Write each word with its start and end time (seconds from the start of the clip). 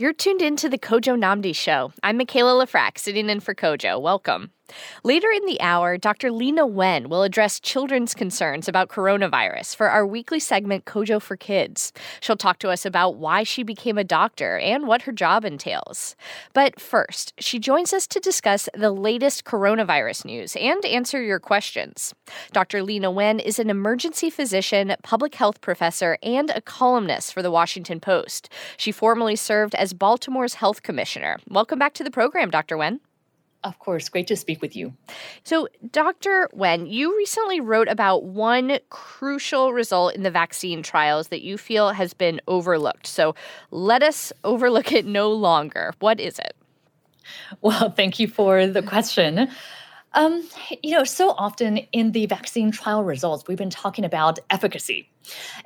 You're 0.00 0.12
tuned 0.12 0.42
in 0.42 0.54
to 0.58 0.68
the 0.68 0.78
Kojo 0.78 1.18
Nnamdi 1.18 1.52
Show. 1.56 1.92
I'm 2.04 2.18
Michaela 2.18 2.64
Lefrak, 2.64 2.98
sitting 2.98 3.28
in 3.28 3.40
for 3.40 3.52
Kojo. 3.52 4.00
Welcome. 4.00 4.52
Later 5.04 5.30
in 5.30 5.44
the 5.46 5.60
hour, 5.60 5.96
Dr. 5.96 6.30
Leana 6.30 6.68
Wen 6.68 7.08
will 7.08 7.22
address 7.22 7.60
children's 7.60 8.14
concerns 8.14 8.68
about 8.68 8.88
coronavirus 8.88 9.76
for 9.76 9.88
our 9.88 10.06
weekly 10.06 10.40
segment 10.40 10.84
Kojo 10.84 11.20
for 11.20 11.36
Kids. 11.36 11.92
She'll 12.20 12.36
talk 12.36 12.58
to 12.60 12.70
us 12.70 12.84
about 12.84 13.16
why 13.16 13.42
she 13.42 13.62
became 13.62 13.98
a 13.98 14.04
doctor 14.04 14.58
and 14.58 14.86
what 14.86 15.02
her 15.02 15.12
job 15.12 15.44
entails. 15.44 16.16
But 16.52 16.80
first, 16.80 17.32
she 17.38 17.58
joins 17.58 17.92
us 17.92 18.06
to 18.08 18.20
discuss 18.20 18.68
the 18.74 18.90
latest 18.90 19.44
coronavirus 19.44 20.24
news 20.24 20.56
and 20.56 20.84
answer 20.84 21.22
your 21.22 21.40
questions. 21.40 22.14
Dr. 22.52 22.82
Leana 22.82 23.12
Wen 23.12 23.40
is 23.40 23.58
an 23.58 23.70
emergency 23.70 24.30
physician, 24.30 24.94
public 25.02 25.34
health 25.34 25.60
professor, 25.60 26.18
and 26.22 26.50
a 26.50 26.60
columnist 26.60 27.32
for 27.32 27.42
the 27.42 27.50
Washington 27.50 28.00
Post. 28.00 28.48
She 28.76 28.92
formerly 28.92 29.36
served 29.36 29.74
as 29.74 29.92
Baltimore's 29.92 30.54
health 30.54 30.82
commissioner. 30.82 31.38
Welcome 31.48 31.78
back 31.78 31.94
to 31.94 32.04
the 32.04 32.10
program, 32.10 32.50
Dr. 32.50 32.76
Wen. 32.76 33.00
Of 33.64 33.78
course, 33.80 34.08
great 34.08 34.28
to 34.28 34.36
speak 34.36 34.62
with 34.62 34.76
you. 34.76 34.94
So, 35.42 35.66
Dr. 35.90 36.48
Wen, 36.52 36.86
you 36.86 37.16
recently 37.16 37.60
wrote 37.60 37.88
about 37.88 38.22
one 38.22 38.78
crucial 38.88 39.72
result 39.72 40.14
in 40.14 40.22
the 40.22 40.30
vaccine 40.30 40.82
trials 40.82 41.28
that 41.28 41.42
you 41.42 41.58
feel 41.58 41.90
has 41.90 42.14
been 42.14 42.40
overlooked. 42.46 43.06
So, 43.06 43.34
let 43.72 44.02
us 44.02 44.32
overlook 44.44 44.92
it 44.92 45.06
no 45.06 45.32
longer. 45.32 45.92
What 45.98 46.20
is 46.20 46.38
it? 46.38 46.54
Well, 47.60 47.90
thank 47.90 48.20
you 48.20 48.28
for 48.28 48.66
the 48.66 48.82
question. 48.82 49.48
Um, 50.14 50.48
you 50.82 50.92
know, 50.92 51.04
so 51.04 51.30
often 51.30 51.78
in 51.92 52.12
the 52.12 52.26
vaccine 52.26 52.70
trial 52.70 53.04
results, 53.04 53.44
we've 53.46 53.58
been 53.58 53.70
talking 53.70 54.04
about 54.04 54.38
efficacy. 54.50 55.10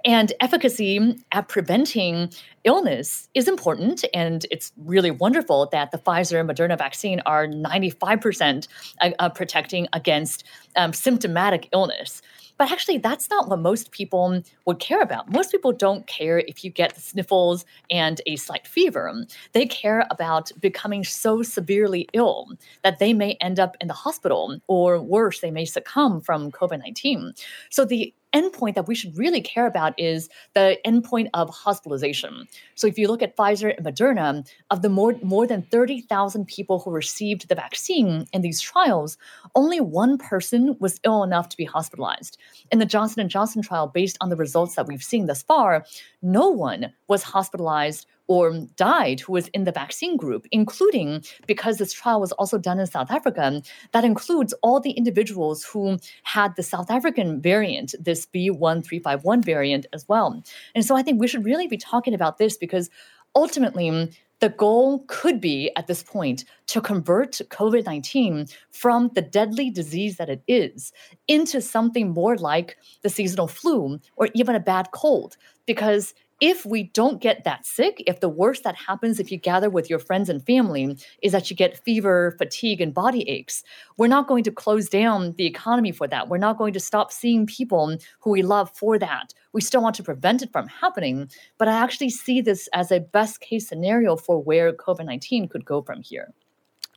And 0.04 0.32
efficacy 0.40 1.16
at 1.30 1.48
preventing 1.48 2.32
illness 2.64 3.28
is 3.34 3.46
important. 3.46 4.04
And 4.12 4.44
it's 4.50 4.72
really 4.76 5.10
wonderful 5.10 5.68
that 5.70 5.92
the 5.92 5.98
Pfizer 5.98 6.40
and 6.40 6.48
Moderna 6.48 6.76
vaccine 6.76 7.20
are 7.26 7.46
95% 7.46 8.68
uh, 9.00 9.10
uh, 9.18 9.28
protecting 9.28 9.86
against 9.92 10.44
um, 10.76 10.92
symptomatic 10.92 11.68
illness. 11.72 12.22
But 12.62 12.70
actually, 12.70 12.98
that's 12.98 13.28
not 13.28 13.48
what 13.48 13.58
most 13.58 13.90
people 13.90 14.40
would 14.66 14.78
care 14.78 15.00
about. 15.00 15.32
Most 15.32 15.50
people 15.50 15.72
don't 15.72 16.06
care 16.06 16.38
if 16.46 16.62
you 16.62 16.70
get 16.70 16.94
the 16.94 17.00
sniffles 17.00 17.64
and 17.90 18.20
a 18.24 18.36
slight 18.36 18.68
fever. 18.68 19.12
They 19.50 19.66
care 19.66 20.06
about 20.12 20.52
becoming 20.60 21.02
so 21.02 21.42
severely 21.42 22.08
ill 22.12 22.52
that 22.84 23.00
they 23.00 23.14
may 23.14 23.32
end 23.40 23.58
up 23.58 23.76
in 23.80 23.88
the 23.88 23.94
hospital, 23.94 24.60
or 24.68 25.02
worse, 25.02 25.40
they 25.40 25.50
may 25.50 25.64
succumb 25.64 26.20
from 26.20 26.52
COVID 26.52 26.78
19. 26.78 27.32
So 27.68 27.84
the 27.84 28.14
endpoint 28.34 28.74
that 28.74 28.88
we 28.88 28.94
should 28.94 29.16
really 29.16 29.40
care 29.40 29.66
about 29.66 29.98
is 29.98 30.28
the 30.54 30.78
endpoint 30.86 31.28
of 31.34 31.50
hospitalization. 31.50 32.48
So 32.74 32.86
if 32.86 32.98
you 32.98 33.08
look 33.08 33.22
at 33.22 33.36
Pfizer 33.36 33.76
and 33.76 33.86
Moderna, 33.86 34.46
of 34.70 34.82
the 34.82 34.88
more, 34.88 35.14
more 35.22 35.46
than 35.46 35.62
30,000 35.62 36.46
people 36.46 36.78
who 36.80 36.90
received 36.90 37.48
the 37.48 37.54
vaccine 37.54 38.26
in 38.32 38.42
these 38.42 38.60
trials, 38.60 39.18
only 39.54 39.80
one 39.80 40.18
person 40.18 40.76
was 40.80 41.00
ill 41.04 41.22
enough 41.22 41.48
to 41.50 41.56
be 41.56 41.64
hospitalized. 41.64 42.38
In 42.70 42.78
the 42.78 42.86
Johnson 42.86 43.28
& 43.28 43.30
Johnson 43.30 43.62
trial, 43.62 43.86
based 43.86 44.16
on 44.20 44.28
the 44.28 44.36
results 44.36 44.74
that 44.74 44.86
we've 44.86 45.02
seen 45.02 45.26
thus 45.26 45.42
far, 45.42 45.84
no 46.22 46.48
one 46.48 46.92
was 47.08 47.22
hospitalized 47.22 48.06
or 48.28 48.52
died 48.76 49.20
who 49.20 49.32
was 49.32 49.48
in 49.48 49.64
the 49.64 49.72
vaccine 49.72 50.16
group, 50.16 50.46
including 50.50 51.24
because 51.46 51.78
this 51.78 51.92
trial 51.92 52.20
was 52.20 52.32
also 52.32 52.58
done 52.58 52.78
in 52.78 52.86
South 52.86 53.10
Africa, 53.10 53.62
that 53.92 54.04
includes 54.04 54.54
all 54.62 54.80
the 54.80 54.92
individuals 54.92 55.64
who 55.64 55.98
had 56.22 56.54
the 56.56 56.62
South 56.62 56.90
African 56.90 57.40
variant, 57.40 57.94
this 58.00 58.26
B1351 58.26 59.44
variant 59.44 59.86
as 59.92 60.08
well. 60.08 60.42
And 60.74 60.84
so 60.84 60.96
I 60.96 61.02
think 61.02 61.20
we 61.20 61.28
should 61.28 61.44
really 61.44 61.66
be 61.66 61.76
talking 61.76 62.14
about 62.14 62.38
this 62.38 62.56
because 62.56 62.90
ultimately, 63.34 64.10
the 64.42 64.48
goal 64.48 65.04
could 65.06 65.40
be 65.40 65.70
at 65.76 65.86
this 65.86 66.02
point 66.02 66.44
to 66.66 66.80
convert 66.80 67.40
COVID 67.48 67.86
19 67.86 68.48
from 68.72 69.08
the 69.14 69.22
deadly 69.22 69.70
disease 69.70 70.16
that 70.16 70.28
it 70.28 70.42
is 70.48 70.92
into 71.28 71.60
something 71.60 72.10
more 72.10 72.36
like 72.36 72.76
the 73.02 73.08
seasonal 73.08 73.46
flu 73.46 74.00
or 74.16 74.28
even 74.34 74.56
a 74.56 74.60
bad 74.60 74.90
cold. 74.90 75.36
Because 75.64 76.12
if 76.42 76.66
we 76.66 76.82
don't 76.82 77.20
get 77.20 77.44
that 77.44 77.64
sick, 77.64 78.02
if 78.04 78.18
the 78.18 78.28
worst 78.28 78.64
that 78.64 78.74
happens 78.74 79.20
if 79.20 79.30
you 79.30 79.38
gather 79.38 79.70
with 79.70 79.88
your 79.88 80.00
friends 80.00 80.28
and 80.28 80.44
family 80.44 80.98
is 81.22 81.30
that 81.30 81.48
you 81.48 81.54
get 81.54 81.84
fever, 81.84 82.34
fatigue, 82.36 82.80
and 82.80 82.92
body 82.92 83.22
aches, 83.30 83.62
we're 83.96 84.08
not 84.08 84.26
going 84.26 84.42
to 84.42 84.50
close 84.50 84.88
down 84.88 85.34
the 85.38 85.46
economy 85.46 85.92
for 85.92 86.08
that. 86.08 86.28
We're 86.28 86.38
not 86.38 86.58
going 86.58 86.72
to 86.72 86.80
stop 86.80 87.12
seeing 87.12 87.46
people 87.46 87.96
who 88.18 88.30
we 88.30 88.42
love 88.42 88.76
for 88.76 88.98
that. 88.98 89.32
We 89.52 89.60
still 89.60 89.82
want 89.82 89.94
to 89.96 90.02
prevent 90.02 90.42
it 90.42 90.50
from 90.50 90.66
happening. 90.66 91.30
But 91.58 91.68
I 91.68 91.74
actually 91.74 92.10
see 92.10 92.40
this 92.40 92.68
as 92.72 92.90
a 92.90 92.98
best 92.98 93.40
case 93.40 93.68
scenario 93.68 94.16
for 94.16 94.42
where 94.42 94.72
COVID 94.72 95.06
19 95.06 95.46
could 95.46 95.64
go 95.64 95.80
from 95.80 96.02
here. 96.02 96.34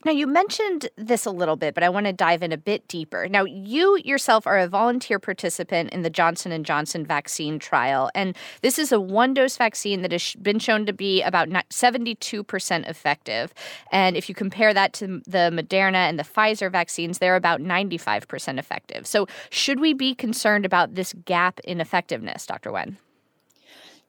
Now 0.05 0.11
you 0.11 0.27
mentioned 0.27 0.87
this 0.97 1.25
a 1.25 1.31
little 1.31 1.55
bit, 1.55 1.73
but 1.73 1.83
I 1.83 1.89
want 1.89 2.05
to 2.05 2.13
dive 2.13 2.43
in 2.43 2.51
a 2.51 2.57
bit 2.57 2.87
deeper. 2.87 3.27
Now 3.27 3.43
you 3.43 3.97
yourself 4.05 4.45
are 4.45 4.59
a 4.59 4.67
volunteer 4.67 5.17
participant 5.17 5.89
in 5.91 6.03
the 6.03 6.11
Johnson 6.11 6.63
Johnson 6.63 7.03
vaccine 7.03 7.57
trial, 7.57 8.11
and 8.13 8.37
this 8.61 8.77
is 8.77 8.91
a 8.91 8.99
one-dose 8.99 9.57
vaccine 9.57 10.03
that 10.03 10.11
has 10.11 10.35
been 10.35 10.59
shown 10.59 10.85
to 10.85 10.93
be 10.93 11.23
about 11.23 11.49
72% 11.49 12.87
effective. 12.87 13.51
And 13.91 14.15
if 14.15 14.29
you 14.29 14.35
compare 14.35 14.75
that 14.75 14.93
to 14.93 15.21
the 15.25 15.49
Moderna 15.51 16.07
and 16.07 16.19
the 16.19 16.23
Pfizer 16.23 16.71
vaccines, 16.71 17.17
they're 17.17 17.35
about 17.35 17.59
95% 17.59 18.59
effective. 18.59 19.07
So 19.07 19.27
should 19.49 19.79
we 19.79 19.93
be 19.93 20.13
concerned 20.13 20.65
about 20.65 20.93
this 20.93 21.13
gap 21.25 21.59
in 21.61 21.81
effectiveness, 21.81 22.45
Dr. 22.45 22.71
Wen? 22.71 22.97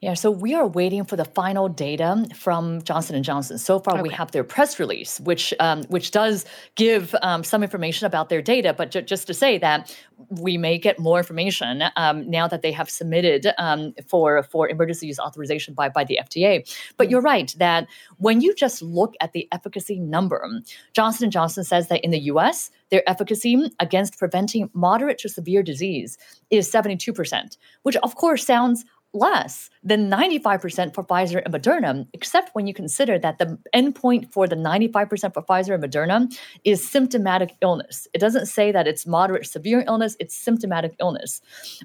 Yeah, 0.02 0.12
so 0.12 0.30
we 0.30 0.54
are 0.54 0.66
waiting 0.66 1.04
for 1.06 1.16
the 1.16 1.24
final 1.24 1.70
data 1.70 2.26
from 2.34 2.82
Johnson 2.82 3.16
and 3.16 3.24
Johnson. 3.24 3.56
So 3.56 3.80
far, 3.80 3.94
okay. 3.94 4.02
we 4.02 4.10
have 4.10 4.30
their 4.30 4.44
press 4.44 4.78
release, 4.78 5.20
which 5.20 5.54
um, 5.58 5.84
which 5.84 6.10
does 6.10 6.44
give 6.74 7.14
um, 7.22 7.42
some 7.42 7.62
information 7.62 8.06
about 8.06 8.28
their 8.28 8.42
data. 8.42 8.74
But 8.74 8.90
ju- 8.90 9.00
just 9.00 9.26
to 9.28 9.32
say 9.32 9.56
that 9.56 9.96
we 10.28 10.58
may 10.58 10.76
get 10.76 10.98
more 10.98 11.16
information 11.16 11.82
um, 11.96 12.28
now 12.28 12.46
that 12.46 12.60
they 12.60 12.72
have 12.72 12.90
submitted 12.90 13.46
um, 13.56 13.94
for 14.06 14.42
for 14.42 14.68
emergency 14.68 15.06
use 15.06 15.18
authorization 15.18 15.72
by 15.72 15.88
by 15.88 16.04
the 16.04 16.18
FDA. 16.22 16.70
But 16.98 17.04
mm-hmm. 17.04 17.12
you're 17.12 17.22
right 17.22 17.54
that 17.58 17.86
when 18.18 18.42
you 18.42 18.54
just 18.54 18.82
look 18.82 19.14
at 19.22 19.32
the 19.32 19.48
efficacy 19.50 19.98
number, 19.98 20.46
Johnson 20.92 21.24
and 21.24 21.32
Johnson 21.32 21.64
says 21.64 21.88
that 21.88 22.04
in 22.04 22.10
the 22.10 22.20
U.S. 22.20 22.70
Their 22.90 23.08
efficacy 23.10 23.72
against 23.80 24.16
preventing 24.16 24.70
moderate 24.72 25.18
to 25.18 25.28
severe 25.28 25.62
disease 25.62 26.18
is 26.50 26.70
72%, 26.70 27.56
which 27.82 27.96
of 27.96 28.14
course 28.14 28.46
sounds 28.46 28.84
less 29.16 29.71
than 29.82 30.10
95% 30.10 30.94
for 30.94 31.03
Pfizer 31.04 31.43
and 31.44 31.54
Moderna, 31.54 32.06
except 32.12 32.54
when 32.54 32.66
you 32.66 32.75
consider 32.75 33.19
that 33.19 33.38
the 33.38 33.59
endpoint 33.75 34.32
for 34.32 34.47
the 34.47 34.56
95% 34.56 35.34
for 35.34 35.43
Pfizer 35.43 35.75
and 35.75 35.84
Moderna 35.84 36.38
is 36.65 36.88
symptomatic 36.88 37.56
illness. 37.62 38.06
It 38.15 38.19
doesn't 38.19 38.47
say 38.47 38.72
that 38.72 38.87
it's 38.87 39.06
moderate 39.06 39.47
severe 39.47 39.84
illness, 39.87 40.16
it's 40.21 40.37
symptomatic 40.37 40.94
illness. 41.00 41.41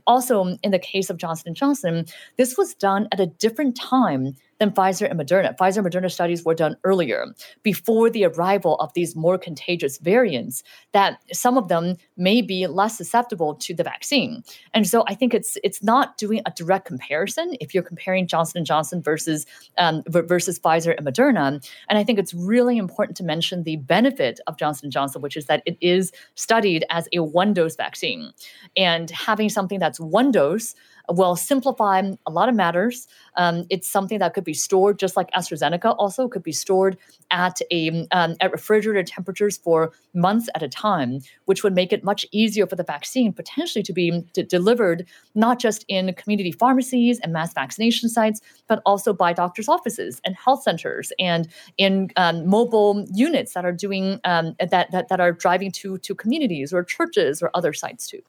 Also, 0.06 0.58
in 0.64 0.72
the 0.72 0.80
case 0.80 1.10
of 1.10 1.18
Johnson 1.18 1.54
& 1.54 1.56
Johnson, 1.56 2.06
this 2.38 2.58
was 2.58 2.74
done 2.74 3.08
at 3.12 3.20
a 3.20 3.26
different 3.28 3.76
time 3.76 4.36
than 4.62 4.70
Pfizer 4.72 5.10
and 5.10 5.20
Moderna. 5.20 5.58
Pfizer 5.58 5.78
and 5.78 5.88
Moderna 5.88 6.12
studies 6.12 6.46
were 6.46 6.54
done 6.54 6.78
earlier, 6.84 7.26
before 7.64 8.12
the 8.12 8.26
arrival 8.26 8.76
of 8.76 8.94
these 8.94 9.16
more 9.16 9.36
contagious 9.40 9.98
variants, 9.98 10.62
that 10.92 11.18
some 11.34 11.58
of 11.58 11.68
them 11.68 11.98
may 12.16 12.44
be 12.44 12.68
less 12.68 12.96
susceptible 12.96 13.56
to 13.56 13.74
the 13.74 13.84
vaccine. 13.84 14.44
And 14.76 14.88
so 14.88 15.04
I 15.08 15.16
think 15.16 15.34
it's 15.34 15.58
it's 15.64 15.82
not 15.82 16.16
doing 16.20 16.42
a 16.46 16.52
direct 16.52 16.86
comparison 16.86 17.56
if 17.60 17.74
you're 17.74 17.82
comparing 17.82 18.28
Johnson 18.28 18.60
and 18.60 18.66
Johnson 18.68 19.02
versus 19.02 19.48
um, 19.80 20.04
versus 20.06 20.60
Pfizer 20.60 20.96
and 20.96 21.08
Moderna. 21.08 21.42
And 21.90 21.98
I 21.98 22.04
think 22.04 22.20
it's 22.20 22.36
really 22.36 22.78
important 22.78 23.18
to 23.18 23.24
mention 23.24 23.64
the 23.64 23.78
benefit 23.78 24.40
of 24.46 24.58
Johnson 24.58 24.86
and 24.86 24.94
Johnson, 24.94 25.24
which 25.24 25.36
is 25.36 25.48
that 25.48 25.64
it 25.66 25.76
is 25.82 26.12
studied 26.36 26.86
as 26.92 27.10
a 27.14 27.24
one 27.24 27.56
dose 27.56 27.76
vaccine, 27.76 28.32
and 28.78 29.10
having 29.10 29.50
something 29.50 29.80
that's 29.80 30.00
one 30.00 30.32
dose 30.32 30.76
will 31.10 31.36
simplify 31.36 32.02
a 32.26 32.32
lot 32.32 32.50
of 32.50 32.56
matters. 32.56 33.08
Um, 33.38 33.66
it's 33.70 33.90
something 33.90 34.20
that 34.20 34.34
could 34.34 34.44
be 34.44 34.54
stored 34.54 35.00
just 35.00 35.16
like 35.16 35.32
AstraZeneca 35.32 35.96
also 35.98 36.28
could 36.28 36.44
be 36.44 36.52
stored 36.52 36.98
at 37.32 37.60
a 37.72 38.08
um, 38.12 38.36
at 38.40 38.52
refrigerator 38.52 39.04
temperatures 39.04 39.58
for 39.58 39.92
months 40.14 40.50
at 40.56 40.64
a 40.64 40.68
time, 40.68 41.20
which 41.46 41.64
would 41.64 41.74
make 41.74 41.94
it 41.94 42.04
much 42.04 42.26
easier 42.32 42.68
for 42.68 42.76
the 42.76 42.84
vaccine 42.84 43.32
potentially 43.34 43.84
to 43.84 43.94
be 43.94 44.22
d- 44.34 44.44
delivered 44.44 45.06
not 45.36 45.60
just 45.60 45.86
in 45.88 46.14
community 46.16 46.52
pharmacies 46.52 47.20
and 47.20 47.34
mass 47.34 47.54
vaccination 47.54 48.10
sites, 48.10 48.42
but 48.68 48.82
also 48.86 49.14
by 49.14 49.34
doctors' 49.34 49.70
offices 49.70 50.22
and 50.26 50.36
health 50.36 50.64
centers 50.64 51.12
and 51.20 51.48
in 51.78 52.10
um, 52.18 52.46
mobile 52.46 53.06
units 53.14 53.54
that 53.54 53.66
are 53.66 53.72
doing 53.72 54.20
um, 54.26 54.56
that, 54.60 54.92
that 54.92 55.08
that 55.10 55.20
are 55.20 55.32
driving 55.32 55.72
to 55.72 55.98
to 56.00 56.14
communities 56.16 56.74
or 56.74 56.84
churches 56.84 57.42
or 57.42 57.50
other 57.54 57.74
sites 57.74 58.08
too. 58.08 58.22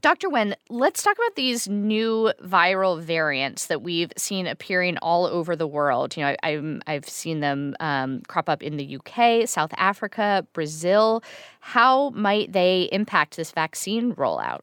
Dr. 0.00 0.30
Wen, 0.30 0.56
let's 0.70 1.02
talk 1.02 1.16
about 1.16 1.36
these 1.36 1.68
new 1.68 2.32
viral 2.42 3.00
variants 3.00 3.66
that 3.66 3.82
we've 3.82 4.12
seen 4.16 4.46
appearing 4.46 4.96
all 4.98 5.26
over 5.26 5.54
the 5.54 5.66
world. 5.66 6.16
You 6.16 6.24
know, 6.24 6.36
I, 6.42 6.80
have 6.86 7.08
seen 7.08 7.40
them 7.40 7.76
um, 7.80 8.22
crop 8.26 8.48
up 8.48 8.62
in 8.62 8.78
the 8.78 8.96
UK, 8.96 9.46
South 9.46 9.72
Africa, 9.76 10.46
Brazil. 10.54 11.22
How 11.60 12.10
might 12.10 12.52
they 12.52 12.88
impact 12.92 13.36
this 13.36 13.50
vaccine 13.50 14.14
rollout? 14.14 14.60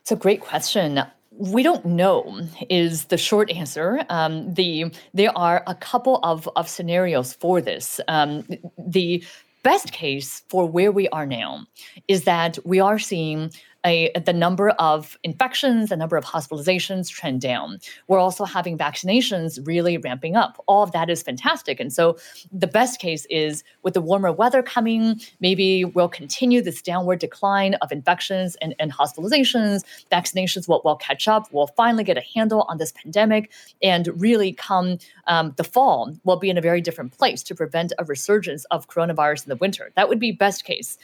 It's 0.00 0.12
a 0.12 0.16
great 0.16 0.40
question. 0.40 1.02
we 1.30 1.62
don't 1.62 1.84
know 1.84 2.40
is 2.70 3.04
the 3.06 3.18
short 3.18 3.50
answer. 3.50 4.04
Um, 4.08 4.54
the 4.54 4.86
there 5.12 5.36
are 5.36 5.62
a 5.66 5.74
couple 5.74 6.18
of, 6.22 6.48
of 6.56 6.68
scenarios 6.68 7.34
for 7.34 7.60
this. 7.60 8.00
Um, 8.08 8.46
the 8.78 9.22
best 9.62 9.92
case 9.92 10.42
for 10.48 10.66
where 10.66 10.90
we 10.90 11.08
are 11.08 11.26
now 11.26 11.66
is 12.08 12.24
that 12.24 12.58
we 12.64 12.80
are 12.80 12.98
seeing 12.98 13.52
a, 13.84 14.12
the 14.24 14.32
number 14.32 14.70
of 14.70 15.18
infections, 15.22 15.88
the 15.88 15.96
number 15.96 16.16
of 16.16 16.24
hospitalizations 16.24 17.08
trend 17.10 17.40
down. 17.40 17.78
We're 18.08 18.18
also 18.18 18.44
having 18.44 18.78
vaccinations 18.78 19.58
really 19.66 19.98
ramping 19.98 20.36
up. 20.36 20.62
All 20.66 20.82
of 20.82 20.92
that 20.92 21.10
is 21.10 21.22
fantastic. 21.22 21.80
And 21.80 21.92
so 21.92 22.16
the 22.52 22.66
best 22.66 23.00
case 23.00 23.26
is 23.30 23.64
with 23.82 23.94
the 23.94 24.00
warmer 24.00 24.32
weather 24.32 24.62
coming, 24.62 25.20
maybe 25.40 25.84
we'll 25.84 26.08
continue 26.08 26.62
this 26.62 26.82
downward 26.82 27.18
decline 27.18 27.74
of 27.74 27.90
infections 27.92 28.56
and, 28.62 28.74
and 28.78 28.92
hospitalizations. 28.92 29.82
Vaccinations 30.10 30.68
will, 30.68 30.80
will 30.84 30.96
catch 30.96 31.26
up. 31.26 31.48
We'll 31.52 31.68
finally 31.68 32.04
get 32.04 32.16
a 32.16 32.24
handle 32.34 32.66
on 32.68 32.78
this 32.78 32.92
pandemic 32.92 33.50
and 33.82 34.08
really 34.20 34.52
come 34.52 34.98
um, 35.26 35.54
the 35.56 35.64
fall, 35.64 36.12
we'll 36.24 36.36
be 36.36 36.50
in 36.50 36.58
a 36.58 36.60
very 36.60 36.80
different 36.80 37.16
place 37.16 37.42
to 37.44 37.54
prevent 37.54 37.92
a 37.98 38.04
resurgence 38.04 38.64
of 38.66 38.88
coronavirus 38.88 39.44
in 39.44 39.50
the 39.50 39.56
winter. 39.56 39.92
That 39.96 40.08
would 40.08 40.18
be 40.18 40.32
best 40.32 40.64
case. 40.64 40.98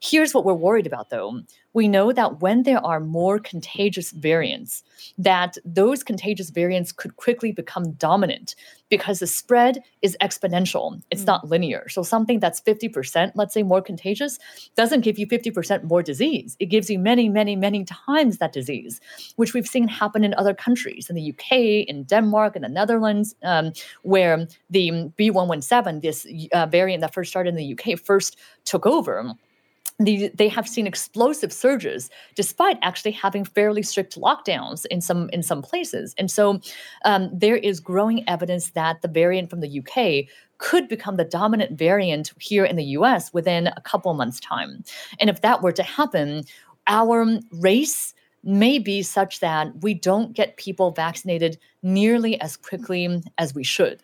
Here's 0.00 0.34
what 0.34 0.44
we're 0.44 0.54
worried 0.54 0.86
about 0.86 1.10
though. 1.10 1.40
We 1.72 1.88
know 1.88 2.12
that 2.12 2.40
when 2.40 2.62
there 2.62 2.84
are 2.84 3.00
more 3.00 3.40
contagious 3.40 4.12
variants, 4.12 4.84
that 5.18 5.58
those 5.64 6.04
contagious 6.04 6.50
variants 6.50 6.92
could 6.92 7.16
quickly 7.16 7.50
become 7.50 7.92
dominant 7.92 8.54
because 8.90 9.18
the 9.18 9.26
spread 9.26 9.82
is 10.00 10.16
exponential. 10.20 11.02
It's 11.10 11.22
mm. 11.22 11.26
not 11.26 11.48
linear. 11.48 11.88
So 11.88 12.04
something 12.04 12.38
that's 12.38 12.60
50%, 12.60 13.32
let's 13.34 13.52
say 13.52 13.64
more 13.64 13.82
contagious, 13.82 14.38
doesn't 14.76 15.00
give 15.00 15.18
you 15.18 15.26
50% 15.26 15.82
more 15.82 16.02
disease. 16.02 16.56
It 16.60 16.66
gives 16.66 16.88
you 16.88 16.98
many, 16.98 17.28
many, 17.28 17.56
many 17.56 17.84
times 17.84 18.38
that 18.38 18.52
disease, 18.52 19.00
which 19.34 19.52
we've 19.52 19.66
seen 19.66 19.88
happen 19.88 20.22
in 20.22 20.32
other 20.34 20.54
countries, 20.54 21.10
in 21.10 21.16
the 21.16 21.32
UK, 21.32 21.88
in 21.88 22.04
Denmark, 22.04 22.54
in 22.54 22.62
the 22.62 22.68
Netherlands, 22.68 23.34
um, 23.42 23.72
where 24.02 24.46
the 24.70 25.10
B117, 25.18 26.02
this 26.02 26.24
uh, 26.52 26.66
variant 26.66 27.00
that 27.00 27.12
first 27.12 27.30
started 27.30 27.48
in 27.50 27.56
the 27.56 27.72
UK, 27.72 27.98
first 27.98 28.36
took 28.64 28.86
over 28.86 29.34
the, 30.00 30.30
they 30.34 30.48
have 30.48 30.68
seen 30.68 30.86
explosive 30.86 31.52
surges 31.52 32.10
despite 32.34 32.78
actually 32.82 33.12
having 33.12 33.44
fairly 33.44 33.82
strict 33.82 34.18
lockdowns 34.18 34.84
in 34.86 35.00
some 35.00 35.30
in 35.30 35.42
some 35.42 35.62
places. 35.62 36.14
And 36.18 36.30
so 36.30 36.60
um, 37.04 37.30
there 37.32 37.56
is 37.56 37.78
growing 37.78 38.28
evidence 38.28 38.70
that 38.70 39.02
the 39.02 39.08
variant 39.08 39.50
from 39.50 39.60
the 39.60 39.80
uk 39.80 40.26
could 40.58 40.88
become 40.88 41.16
the 41.16 41.24
dominant 41.24 41.78
variant 41.78 42.32
here 42.40 42.64
in 42.64 42.76
the 42.76 42.84
us 42.84 43.32
within 43.32 43.68
a 43.68 43.80
couple 43.82 44.12
months 44.14 44.40
time. 44.40 44.82
And 45.20 45.30
if 45.30 45.42
that 45.42 45.62
were 45.62 45.72
to 45.72 45.82
happen 45.82 46.44
our 46.86 47.26
race 47.52 48.14
may 48.42 48.78
be 48.78 49.02
such 49.02 49.40
that 49.40 49.68
we 49.82 49.94
don't 49.94 50.34
get 50.34 50.56
people 50.56 50.90
vaccinated 50.90 51.58
nearly 51.82 52.38
as 52.40 52.56
quickly 52.56 53.22
as 53.38 53.54
we 53.54 53.64
should. 53.64 54.02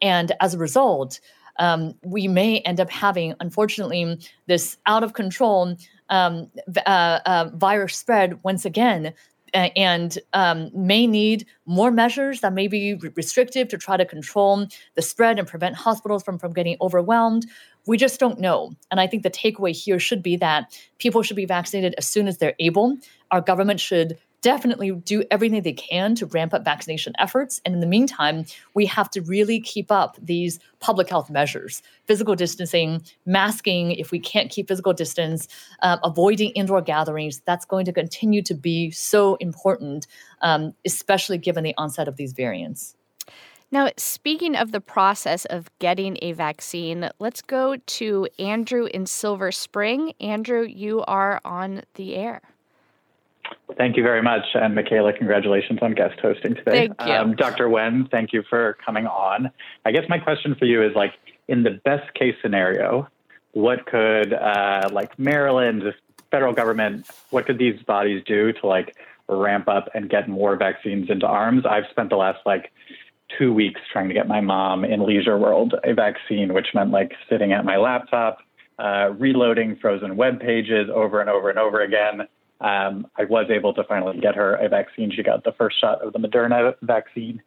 And 0.00 0.32
as 0.40 0.54
a 0.54 0.58
result 0.58 1.20
um, 1.58 1.94
we 2.02 2.28
may 2.28 2.58
end 2.60 2.80
up 2.80 2.90
having, 2.90 3.34
unfortunately, 3.40 4.18
this 4.46 4.76
out 4.86 5.02
of 5.02 5.12
control 5.12 5.76
um, 6.08 6.50
uh, 6.86 7.18
uh, 7.26 7.50
virus 7.54 7.96
spread 7.96 8.42
once 8.42 8.64
again. 8.64 9.14
And 9.54 10.18
um, 10.32 10.70
may 10.74 11.06
need 11.06 11.46
more 11.66 11.90
measures 11.90 12.40
that 12.40 12.54
may 12.54 12.68
be 12.68 12.94
restrictive 12.94 13.68
to 13.68 13.76
try 13.76 13.98
to 13.98 14.06
control 14.06 14.66
the 14.94 15.02
spread 15.02 15.38
and 15.38 15.46
prevent 15.46 15.76
hospitals 15.76 16.22
from, 16.22 16.38
from 16.38 16.54
getting 16.54 16.78
overwhelmed. 16.80 17.44
We 17.86 17.98
just 17.98 18.18
don't 18.18 18.40
know. 18.40 18.72
And 18.90 18.98
I 18.98 19.06
think 19.06 19.24
the 19.24 19.30
takeaway 19.30 19.76
here 19.76 19.98
should 19.98 20.22
be 20.22 20.36
that 20.36 20.80
people 20.96 21.22
should 21.22 21.36
be 21.36 21.44
vaccinated 21.44 21.94
as 21.98 22.08
soon 22.08 22.28
as 22.28 22.38
they're 22.38 22.54
able. 22.60 22.96
Our 23.30 23.42
government 23.42 23.78
should 23.78 24.16
definitely 24.42 24.90
do 24.90 25.24
everything 25.30 25.62
they 25.62 25.72
can 25.72 26.14
to 26.16 26.26
ramp 26.26 26.52
up 26.52 26.64
vaccination 26.64 27.14
efforts. 27.18 27.60
And 27.64 27.74
in 27.74 27.80
the 27.80 27.86
meantime, 27.86 28.44
we 28.74 28.86
have 28.86 29.08
to 29.12 29.22
really 29.22 29.60
keep 29.60 29.90
up 29.90 30.16
these 30.20 30.58
public 30.80 31.08
health 31.08 31.30
measures 31.30 31.82
physical 32.06 32.34
distancing, 32.34 33.00
masking 33.24 33.92
if 33.92 34.10
we 34.10 34.18
can't 34.18 34.50
keep 34.50 34.68
physical 34.68 34.92
distance, 34.92 35.46
uh, 35.82 35.98
avoiding 36.02 36.50
indoor 36.50 36.82
gatherings. 36.82 37.40
That's 37.46 37.64
going 37.64 37.86
to 37.86 37.92
continue 37.92 38.42
to 38.42 38.54
be 38.54 38.90
so 38.90 39.36
important, 39.36 40.08
um, 40.42 40.74
especially 40.84 41.38
given 41.38 41.62
the 41.62 41.74
onset 41.78 42.08
of 42.08 42.16
these 42.16 42.32
variants. 42.32 42.96
Now, 43.70 43.88
speaking 43.96 44.54
of 44.54 44.72
the 44.72 44.82
process 44.82 45.46
of 45.46 45.70
getting 45.78 46.18
a 46.20 46.32
vaccine, 46.32 47.08
let's 47.18 47.40
go 47.40 47.76
to 47.76 48.28
Andrew 48.38 48.84
in 48.84 49.06
Silver 49.06 49.50
Spring. 49.50 50.12
Andrew, 50.20 50.62
you 50.62 51.02
are 51.04 51.40
on 51.42 51.82
the 51.94 52.16
air. 52.16 52.42
Thank 53.76 53.96
you 53.96 54.02
very 54.02 54.22
much. 54.22 54.44
And 54.54 54.74
Michaela, 54.74 55.12
congratulations 55.12 55.78
on 55.82 55.94
guest 55.94 56.18
hosting 56.20 56.54
today. 56.54 56.88
Thank 56.88 57.00
you. 57.06 57.12
Um, 57.14 57.36
Dr. 57.36 57.68
Wen, 57.68 58.08
thank 58.10 58.32
you 58.32 58.42
for 58.48 58.76
coming 58.84 59.06
on. 59.06 59.50
I 59.84 59.92
guess 59.92 60.04
my 60.08 60.18
question 60.18 60.54
for 60.54 60.64
you 60.66 60.82
is 60.82 60.94
like, 60.94 61.14
in 61.48 61.62
the 61.62 61.80
best 61.84 62.14
case 62.14 62.34
scenario, 62.40 63.08
what 63.52 63.86
could 63.86 64.32
uh, 64.32 64.88
like 64.92 65.18
Maryland, 65.18 65.82
the 65.82 65.94
federal 66.30 66.52
government, 66.52 67.06
what 67.30 67.46
could 67.46 67.58
these 67.58 67.80
bodies 67.82 68.22
do 68.26 68.52
to 68.52 68.66
like 68.66 68.96
ramp 69.28 69.68
up 69.68 69.88
and 69.94 70.08
get 70.08 70.28
more 70.28 70.56
vaccines 70.56 71.10
into 71.10 71.26
arms? 71.26 71.64
I've 71.66 71.84
spent 71.90 72.10
the 72.10 72.16
last 72.16 72.40
like 72.46 72.72
two 73.38 73.52
weeks 73.52 73.80
trying 73.92 74.08
to 74.08 74.14
get 74.14 74.28
my 74.28 74.40
mom 74.40 74.84
in 74.84 75.04
Leisure 75.04 75.38
World 75.38 75.74
a 75.84 75.94
vaccine, 75.94 76.54
which 76.54 76.68
meant 76.74 76.90
like 76.90 77.12
sitting 77.28 77.52
at 77.52 77.64
my 77.64 77.76
laptop, 77.76 78.38
uh, 78.78 79.10
reloading 79.18 79.76
frozen 79.76 80.16
web 80.16 80.40
pages 80.40 80.88
over 80.92 81.20
and 81.20 81.28
over 81.28 81.50
and 81.50 81.58
over 81.58 81.80
again 81.80 82.28
um, 82.62 83.08
I 83.16 83.24
was 83.24 83.50
able 83.50 83.74
to 83.74 83.82
finally 83.84 84.18
get 84.20 84.36
her 84.36 84.54
a 84.54 84.68
vaccine. 84.68 85.10
She 85.10 85.22
got 85.22 85.42
the 85.42 85.52
first 85.52 85.80
shot 85.80 86.00
of 86.00 86.12
the 86.12 86.18
Moderna 86.20 86.74
vaccine 86.82 87.42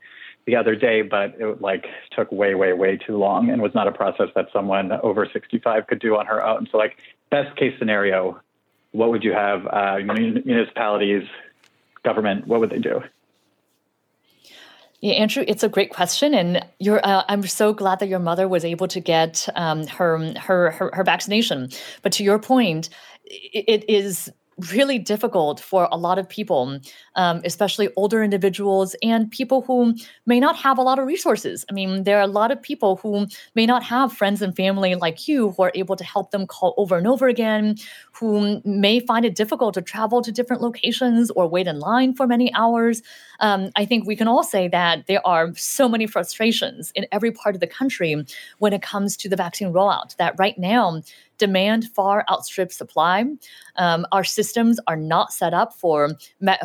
the 0.46 0.58
other 0.58 0.76
day, 0.76 1.02
but 1.02 1.34
it 1.40 1.62
like 1.62 1.86
took 2.12 2.32
way, 2.32 2.54
way, 2.54 2.74
way 2.74 2.98
too 2.98 3.18
long 3.18 3.50
and 3.50 3.62
was 3.62 3.74
not 3.74 3.88
a 3.88 3.92
process 3.92 4.28
that 4.36 4.48
someone 4.52 4.92
over 4.92 5.28
65 5.32 5.88
could 5.88 6.00
do 6.00 6.18
on 6.18 6.26
her 6.26 6.46
own. 6.46 6.68
So, 6.70 6.78
like 6.78 6.98
best 7.32 7.56
case 7.56 7.74
scenario, 7.80 8.40
what 8.92 9.10
would 9.10 9.24
you 9.24 9.32
have? 9.32 9.66
Uh, 9.68 10.00
municipalities, 10.46 11.24
government, 12.04 12.46
what 12.46 12.60
would 12.60 12.70
they 12.70 12.80
do? 12.80 13.02
Yeah, 15.00 15.14
Andrew, 15.14 15.46
it's 15.48 15.64
a 15.64 15.70
great 15.70 15.92
question, 15.92 16.34
and. 16.34 16.66
Uh, 16.86 17.24
I'm 17.28 17.44
so 17.44 17.74
glad 17.74 18.00
that 18.00 18.08
your 18.08 18.20
mother 18.20 18.48
was 18.48 18.66
able 18.66 18.88
to 18.90 19.00
get 19.00 19.48
um, 19.56 19.88
her, 19.88 20.34
her, 20.40 20.72
her 20.72 20.92
her 20.94 21.04
vaccination. 21.04 21.70
But 22.02 22.12
to 22.14 22.24
your 22.24 22.40
point, 22.40 22.90
it, 23.26 23.66
it 23.68 23.90
is 23.90 24.32
really 24.72 24.98
difficult 24.98 25.60
for 25.60 25.88
a 25.92 25.98
lot 25.98 26.18
of 26.18 26.30
people, 26.30 26.80
um, 27.16 27.42
especially 27.44 27.90
older 27.98 28.24
individuals 28.24 28.96
and 29.04 29.30
people 29.30 29.62
who 29.62 29.94
may 30.26 30.40
not 30.40 30.56
have 30.56 30.78
a 30.78 30.82
lot 30.82 30.98
of 30.98 31.06
resources. 31.06 31.66
I 31.70 31.74
mean, 31.74 32.04
there 32.04 32.18
are 32.18 32.24
a 32.24 32.28
lot 32.28 32.52
of 32.52 32.62
people 32.62 32.96
who 32.98 33.28
may 33.54 33.66
not 33.66 33.84
have 33.84 34.14
friends 34.14 34.42
and 34.42 34.56
family 34.56 34.96
like 34.96 35.28
you 35.28 35.52
who 35.52 35.64
are 35.64 35.72
able 35.76 35.98
to 35.98 36.04
help 36.04 36.32
them 36.32 36.48
call 36.48 36.74
over 36.78 36.98
and 36.98 37.06
over 37.06 37.28
again, 37.28 37.76
who 38.14 38.62
may 38.64 39.00
find 39.02 39.26
it 39.26 39.36
difficult 39.36 39.74
to 39.74 39.82
travel 39.82 40.22
to 40.22 40.32
different 40.32 40.62
locations 40.62 41.32
or 41.32 41.48
wait 41.48 41.68
in 41.68 41.80
line 41.80 42.14
for 42.14 42.26
many 42.26 42.54
hours. 42.54 43.02
Um, 43.42 43.72
I 43.76 43.84
think 43.84 44.08
we 44.08 44.16
can 44.16 44.30
all 44.30 44.44
say 44.44 44.70
that 44.70 45.08
there 45.08 45.26
are 45.28 45.54
so 45.56 45.90
many 45.90 46.08
frustrations 46.08 46.92
in 46.96 47.06
every 47.12 47.32
part 47.32 47.56
of 47.56 47.62
the 47.62 47.68
country 47.68 48.26
when 48.60 48.72
it 48.72 48.82
comes 48.82 49.18
to 49.18 49.28
the 49.28 49.36
vaccine 49.36 49.74
rollout, 49.74 50.16
that 50.16 50.36
right 50.38 50.58
now, 50.58 51.02
demand 51.38 51.90
far 51.94 52.26
outstrips 52.30 52.76
supply. 52.76 53.26
Um, 53.76 54.06
our 54.12 54.24
systems 54.24 54.80
are 54.88 54.96
not 54.96 55.34
set 55.34 55.54
up 55.54 55.74
for 55.74 56.10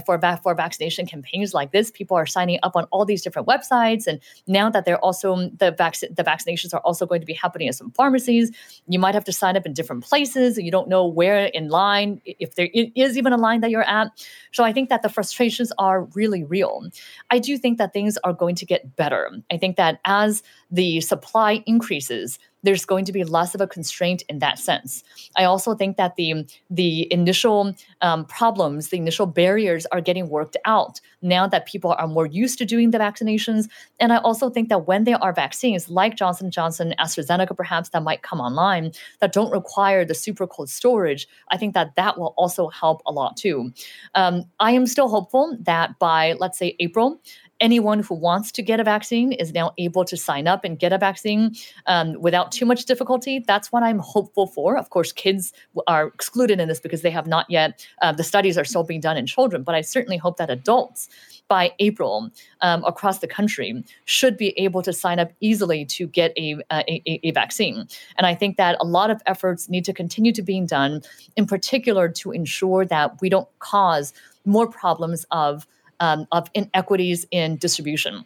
for 0.07 0.19
for 0.43 0.55
vaccination 0.55 1.07
campaigns 1.07 1.55
like 1.55 1.73
this. 1.73 1.91
People 1.91 2.17
are 2.17 2.27
signing 2.27 2.59
up 2.63 2.77
on 2.77 2.85
all 2.91 3.05
these 3.05 3.23
different 3.23 3.49
websites, 3.49 4.07
and 4.07 4.21
now 4.47 4.71
that 4.71 4.85
they're 4.85 5.05
also 5.05 5.51
the 5.57 5.73
vac- 5.73 6.01
the 6.01 6.25
vaccinations 6.25 6.75
are 6.75 6.81
also 6.81 7.07
going 7.07 7.21
to 7.21 7.27
be 7.27 7.35
happening 7.35 7.69
at 7.69 7.75
some 7.75 7.91
pharmacies, 7.93 8.51
you 8.89 8.99
might 8.99 9.15
have 9.15 9.25
to 9.25 9.33
sign 9.33 9.57
up 9.57 9.67
in 9.67 9.73
different 9.73 10.05
places. 10.05 10.59
You 10.59 10.71
don't 10.71 10.89
know 10.89 11.07
where 11.07 11.47
in 11.47 11.69
line, 11.69 12.21
if 12.25 12.55
there 12.55 12.69
is 12.73 13.17
even 13.17 13.33
a 13.33 13.37
line 13.37 13.61
that 13.61 13.71
you're 13.71 13.83
at. 13.83 14.09
So 14.53 14.65
I 14.65 14.73
think 14.73 14.89
that 14.89 15.03
the 15.03 15.09
frustrations 15.09 15.73
are 15.79 16.05
really 16.15 16.45
real. 16.45 16.89
I 17.31 17.39
do 17.39 17.57
think 17.59 17.79
that 17.79 17.93
things 17.93 18.19
are 18.25 18.33
going 18.33 18.55
to 18.57 18.67
get 18.67 18.97
better. 18.97 19.31
I 19.51 19.57
think 19.57 19.77
that 19.77 20.01
as 20.05 20.43
the 20.71 21.01
supply 21.01 21.63
increases, 21.67 22.39
there's 22.63 22.85
going 22.85 23.05
to 23.05 23.13
be 23.13 23.25
less 23.25 23.55
of 23.55 23.61
a 23.61 23.67
constraint 23.67 24.23
in 24.29 24.39
that 24.41 24.59
sense. 24.59 25.03
I 25.37 25.45
also 25.45 25.75
think 25.75 25.97
that 25.97 26.17
the 26.17 26.47
the 26.69 27.13
initial 27.13 27.75
um, 28.01 28.25
problems, 28.27 28.89
the 28.89 28.97
initial 28.97 29.27
barriers 29.27 29.87
are 29.87 30.01
getting 30.01 30.29
worked 30.29 30.57
out 30.65 31.01
now 31.23 31.47
that 31.47 31.67
people 31.67 31.93
are 31.93 32.07
more 32.07 32.27
used 32.27 32.59
to 32.59 32.65
doing 32.65 32.91
the 32.91 32.99
vaccinations. 32.99 33.69
And 33.99 34.13
I 34.13 34.19
also 34.19 34.51
think 34.51 34.69
that 34.69 34.87
when 34.87 35.05
there 35.05 35.23
are 35.23 35.33
vaccines 35.33 35.89
like 35.89 36.17
Johnson 36.17 36.51
Johnson, 36.51 36.95
AstraZeneca, 36.99 37.57
perhaps 37.57 37.91
that 37.91 38.03
might 38.03 38.23
come 38.23 38.41
online 38.41 38.93
that 39.21 39.33
don't 39.33 39.51
require 39.51 40.05
the 40.05 40.15
super 40.15 40.47
cold 40.47 40.71
storage, 40.71 41.27
I 41.49 41.57
think 41.57 41.75
that 41.75 41.95
that 41.97 42.19
will 42.19 42.35
also 42.37 42.69
help 42.69 43.03
a 43.07 43.13
lot 43.13 43.37
too. 43.37 43.73
Um, 44.15 44.45
I 44.59 44.73
am 44.73 44.87
still 44.87 45.09
hopeful 45.09 45.57
that 45.61 45.99
by 45.99 46.35
let's 46.39 46.59
say 46.59 46.77
April, 46.81 47.21
anyone 47.61 48.01
who 48.01 48.15
wants 48.15 48.51
to 48.53 48.63
get 48.63 48.81
a 48.81 48.85
vaccine 48.85 49.33
is 49.33 49.53
now 49.53 49.73
able 49.79 50.05
to 50.05 50.17
sign 50.17 50.47
up 50.47 50.65
and 50.65 50.79
get 50.79 50.93
a 50.93 50.99
vaccine 50.99 51.55
um, 51.87 52.21
without 52.21 52.53
too 52.53 52.65
much 52.65 52.85
difficulty. 52.85 53.39
That's 53.47 53.71
what 53.71 53.83
I'm 53.83 53.99
hopeful 53.99 54.47
for. 54.47 54.77
Of 54.77 54.91
course, 54.91 55.13
kids 55.13 55.53
are 55.87 56.07
excluded 56.07 56.61
in 56.61 56.69
this 56.69 56.81
because 56.81 57.03
they 57.03 57.11
have 57.11 57.27
not 57.27 57.47
yet, 57.49 57.87
uh, 58.03 58.13
the 58.13 58.25
studies 58.25 58.57
are 58.57 58.65
still 58.65 58.85
being 58.85 59.01
done 59.01 59.17
in 59.17 59.27
children, 59.27 59.63
but 59.63 59.75
I 59.75 59.83
certainly 59.83 60.17
hope 60.17 60.39
that 60.39 60.51
adults 60.51 61.09
by 61.49 61.73
April 61.81 62.31
um, 62.61 62.85
across 62.85 63.19
the 63.19 63.27
country 63.27 63.85
should 64.05 64.37
be 64.37 64.57
able 64.59 64.83
to 64.83 64.93
sign 64.93 65.19
up 65.19 65.33
easily 65.41 65.85
to 65.85 66.07
get 66.07 66.33
a, 66.39 66.57
a, 66.71 67.03
a, 67.27 67.33
vaccine. 67.33 67.89
And 68.17 68.25
I 68.25 68.37
think 68.37 68.57
that 68.57 68.77
a 68.81 68.85
lot 68.85 69.11
of 69.11 69.21
efforts 69.27 69.69
need 69.69 69.85
to 69.87 69.93
continue 69.93 70.33
to 70.33 70.43
being 70.43 70.65
done, 70.65 71.03
in 71.37 71.47
particular 71.47 72.09
to 72.09 72.31
ensure 72.31 72.87
that 72.87 73.21
we 73.21 73.29
don't 73.29 73.49
cause 73.59 74.13
more 74.45 74.69
problems 74.69 75.27
of 75.33 75.67
um, 76.01 76.27
of 76.33 76.49
inequities 76.55 77.27
in 77.31 77.57
distribution 77.57 78.25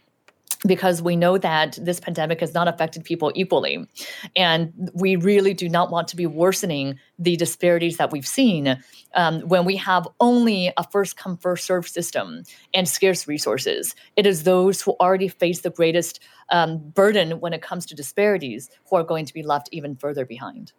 because 0.66 1.02
we 1.02 1.14
know 1.14 1.36
that 1.38 1.78
this 1.80 2.00
pandemic 2.00 2.40
has 2.40 2.54
not 2.54 2.68
affected 2.68 3.04
people 3.04 3.30
equally. 3.34 3.86
And 4.34 4.72
we 4.94 5.16
really 5.16 5.54
do 5.54 5.68
not 5.68 5.90
want 5.90 6.08
to 6.08 6.16
be 6.16 6.26
worsening 6.26 6.98
the 7.18 7.36
disparities 7.36 7.98
that 7.98 8.10
we've 8.10 8.26
seen 8.26 8.82
um, 9.14 9.40
when 9.42 9.64
we 9.64 9.76
have 9.76 10.08
only 10.20 10.72
a 10.76 10.88
first 10.90 11.16
come, 11.16 11.36
first 11.36 11.66
serve 11.66 11.86
system 11.86 12.44
and 12.72 12.88
scarce 12.88 13.28
resources. 13.28 13.94
It 14.16 14.26
is 14.26 14.44
those 14.44 14.80
who 14.80 14.92
already 15.00 15.28
face 15.28 15.60
the 15.60 15.70
greatest 15.70 16.20
um, 16.50 16.78
burden 16.78 17.40
when 17.40 17.52
it 17.52 17.62
comes 17.62 17.86
to 17.86 17.94
disparities 17.94 18.70
who 18.88 18.96
are 18.96 19.04
going 19.04 19.26
to 19.26 19.34
be 19.34 19.42
left 19.42 19.68
even 19.72 19.96
further 19.96 20.24
behind. 20.24 20.72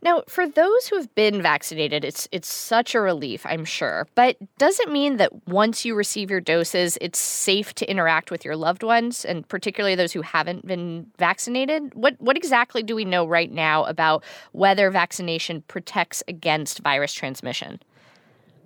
Now, 0.00 0.22
for 0.28 0.46
those 0.46 0.86
who 0.86 0.96
have 0.96 1.12
been 1.16 1.42
vaccinated, 1.42 2.04
it's 2.04 2.28
it's 2.30 2.48
such 2.48 2.94
a 2.94 3.00
relief, 3.00 3.44
I'm 3.44 3.64
sure. 3.64 4.06
But 4.14 4.36
does 4.56 4.78
it 4.78 4.90
mean 4.90 5.16
that 5.16 5.48
once 5.48 5.84
you 5.84 5.96
receive 5.96 6.30
your 6.30 6.40
doses, 6.40 6.96
it's 7.00 7.18
safe 7.18 7.74
to 7.74 7.90
interact 7.90 8.30
with 8.30 8.44
your 8.44 8.54
loved 8.54 8.84
ones, 8.84 9.24
and 9.24 9.48
particularly 9.48 9.96
those 9.96 10.12
who 10.12 10.22
haven't 10.22 10.66
been 10.66 11.08
vaccinated? 11.18 11.94
What 11.94 12.14
what 12.20 12.36
exactly 12.36 12.82
do 12.82 12.94
we 12.94 13.04
know 13.04 13.26
right 13.26 13.50
now 13.50 13.84
about 13.84 14.22
whether 14.52 14.88
vaccination 14.90 15.62
protects 15.62 16.22
against 16.28 16.78
virus 16.80 17.12
transmission? 17.12 17.80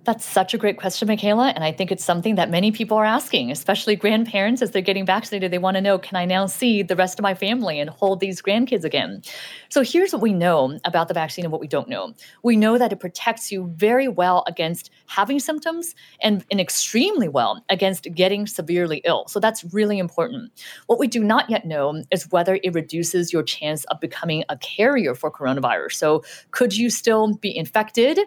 That's 0.05 0.25
such 0.25 0.53
a 0.53 0.57
great 0.57 0.77
question, 0.77 1.07
Michaela. 1.07 1.53
And 1.55 1.63
I 1.63 1.71
think 1.71 1.89
it's 1.89 2.03
something 2.03 2.35
that 2.35 2.49
many 2.49 2.71
people 2.71 2.97
are 2.97 3.05
asking, 3.05 3.51
especially 3.51 3.95
grandparents 3.95 4.61
as 4.61 4.71
they're 4.71 4.81
getting 4.81 5.05
vaccinated. 5.05 5.49
They 5.51 5.59
want 5.59 5.75
to 5.75 5.81
know 5.81 5.97
can 5.97 6.17
I 6.17 6.25
now 6.25 6.45
see 6.45 6.83
the 6.83 6.97
rest 6.97 7.19
of 7.19 7.23
my 7.23 7.33
family 7.33 7.79
and 7.79 7.89
hold 7.89 8.19
these 8.19 8.41
grandkids 8.41 8.83
again? 8.83 9.21
So 9.69 9.81
here's 9.81 10.11
what 10.11 10.21
we 10.21 10.33
know 10.33 10.77
about 10.83 11.07
the 11.07 11.13
vaccine 11.13 11.45
and 11.45 11.53
what 11.53 11.61
we 11.61 11.67
don't 11.67 11.87
know. 11.87 12.13
We 12.43 12.57
know 12.57 12.77
that 12.77 12.91
it 12.91 12.99
protects 12.99 13.49
you 13.49 13.71
very 13.75 14.09
well 14.09 14.43
against 14.45 14.91
having 15.07 15.39
symptoms 15.39 15.95
and, 16.21 16.43
and 16.51 16.59
extremely 16.59 17.29
well 17.29 17.63
against 17.69 18.13
getting 18.13 18.45
severely 18.45 19.01
ill. 19.05 19.29
So 19.29 19.39
that's 19.39 19.63
really 19.73 19.99
important. 19.99 20.51
What 20.87 20.99
we 20.99 21.07
do 21.07 21.23
not 21.23 21.49
yet 21.49 21.65
know 21.65 22.03
is 22.11 22.29
whether 22.29 22.59
it 22.61 22.73
reduces 22.73 23.31
your 23.31 23.43
chance 23.43 23.85
of 23.85 24.01
becoming 24.01 24.43
a 24.49 24.57
carrier 24.57 25.15
for 25.15 25.31
coronavirus. 25.31 25.93
So 25.93 26.23
could 26.51 26.75
you 26.75 26.89
still 26.89 27.35
be 27.35 27.55
infected? 27.55 28.19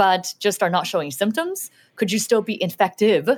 But 0.00 0.34
just 0.38 0.62
are 0.62 0.70
not 0.70 0.86
showing 0.86 1.10
symptoms? 1.10 1.70
Could 1.94 2.10
you 2.10 2.18
still 2.18 2.40
be 2.40 2.60
infective 2.62 3.28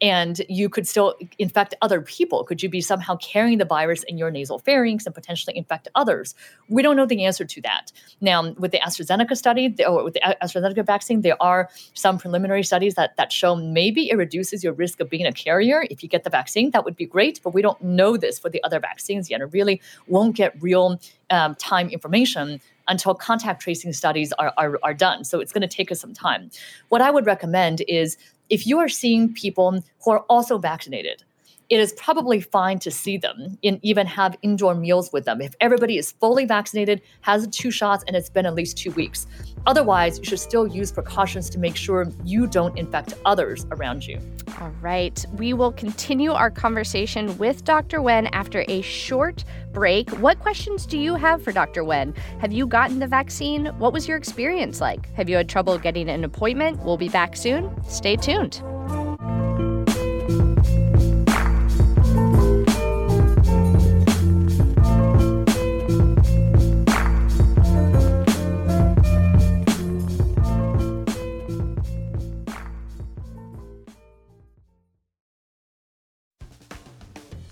and 0.00 0.40
you 0.48 0.68
could 0.68 0.88
still 0.88 1.14
infect 1.38 1.74
other 1.82 2.00
people. 2.00 2.44
Could 2.44 2.62
you 2.62 2.68
be 2.68 2.80
somehow 2.80 3.16
carrying 3.16 3.58
the 3.58 3.64
virus 3.64 4.02
in 4.04 4.16
your 4.16 4.30
nasal 4.30 4.58
pharynx 4.58 5.04
and 5.06 5.14
potentially 5.14 5.56
infect 5.56 5.88
others? 5.94 6.34
We 6.68 6.82
don't 6.82 6.96
know 6.96 7.06
the 7.06 7.24
answer 7.24 7.44
to 7.44 7.60
that. 7.62 7.92
Now, 8.20 8.52
with 8.52 8.72
the 8.72 8.78
AstraZeneca 8.78 9.36
study 9.36 9.74
or 9.86 10.04
with 10.04 10.14
the 10.14 10.36
AstraZeneca 10.42 10.86
vaccine, 10.86 11.20
there 11.20 11.40
are 11.42 11.68
some 11.94 12.18
preliminary 12.18 12.62
studies 12.62 12.94
that, 12.94 13.16
that 13.16 13.32
show 13.32 13.54
maybe 13.54 14.10
it 14.10 14.16
reduces 14.16 14.64
your 14.64 14.72
risk 14.72 15.00
of 15.00 15.10
being 15.10 15.26
a 15.26 15.32
carrier 15.32 15.84
if 15.90 16.02
you 16.02 16.08
get 16.08 16.24
the 16.24 16.30
vaccine. 16.30 16.70
That 16.70 16.84
would 16.84 16.96
be 16.96 17.06
great, 17.06 17.40
but 17.42 17.52
we 17.52 17.62
don't 17.62 17.80
know 17.82 18.16
this 18.16 18.38
for 18.38 18.48
the 18.48 18.62
other 18.64 18.80
vaccines 18.80 19.28
yet. 19.28 19.40
It 19.40 19.50
really 19.52 19.80
won't 20.06 20.34
get 20.34 20.54
real 20.62 21.00
um, 21.30 21.54
time 21.56 21.88
information 21.90 22.60
until 22.88 23.14
contact 23.14 23.62
tracing 23.62 23.92
studies 23.92 24.32
are, 24.32 24.52
are, 24.58 24.78
are 24.82 24.94
done. 24.94 25.24
So 25.24 25.38
it's 25.40 25.52
going 25.52 25.62
to 25.62 25.68
take 25.68 25.92
us 25.92 26.00
some 26.00 26.12
time. 26.12 26.50
What 26.88 27.00
I 27.00 27.10
would 27.10 27.24
recommend 27.24 27.82
is 27.86 28.16
if 28.50 28.66
you 28.66 28.78
are 28.78 28.88
seeing 28.88 29.32
people 29.32 29.82
who 30.04 30.10
are 30.10 30.20
also 30.28 30.58
vaccinated, 30.58 31.22
it 31.70 31.78
is 31.78 31.92
probably 31.92 32.40
fine 32.40 32.80
to 32.80 32.90
see 32.90 33.16
them 33.16 33.56
and 33.62 33.78
even 33.82 34.04
have 34.04 34.36
indoor 34.42 34.74
meals 34.74 35.12
with 35.12 35.24
them 35.24 35.40
if 35.40 35.54
everybody 35.60 35.96
is 35.96 36.10
fully 36.10 36.44
vaccinated, 36.44 37.00
has 37.20 37.46
two 37.46 37.70
shots, 37.70 38.02
and 38.08 38.16
it's 38.16 38.28
been 38.28 38.44
at 38.44 38.54
least 38.54 38.76
two 38.76 38.90
weeks. 38.90 39.28
Otherwise, 39.66 40.18
you 40.18 40.24
should 40.24 40.40
still 40.40 40.66
use 40.66 40.90
precautions 40.90 41.48
to 41.50 41.58
make 41.58 41.76
sure 41.76 42.10
you 42.24 42.48
don't 42.48 42.76
infect 42.76 43.14
others 43.24 43.66
around 43.70 44.04
you. 44.04 44.18
All 44.60 44.72
right. 44.80 45.24
We 45.34 45.52
will 45.52 45.70
continue 45.70 46.32
our 46.32 46.50
conversation 46.50 47.38
with 47.38 47.64
Dr. 47.64 48.02
Wen 48.02 48.26
after 48.28 48.64
a 48.66 48.82
short 48.82 49.44
break. 49.72 50.10
What 50.18 50.40
questions 50.40 50.86
do 50.86 50.98
you 50.98 51.14
have 51.14 51.40
for 51.40 51.52
Dr. 51.52 51.84
Wen? 51.84 52.14
Have 52.40 52.52
you 52.52 52.66
gotten 52.66 52.98
the 52.98 53.06
vaccine? 53.06 53.66
What 53.78 53.92
was 53.92 54.08
your 54.08 54.16
experience 54.16 54.80
like? 54.80 55.12
Have 55.14 55.28
you 55.28 55.36
had 55.36 55.48
trouble 55.48 55.78
getting 55.78 56.08
an 56.08 56.24
appointment? 56.24 56.82
We'll 56.82 56.96
be 56.96 57.08
back 57.08 57.36
soon. 57.36 57.70
Stay 57.84 58.16
tuned. 58.16 58.60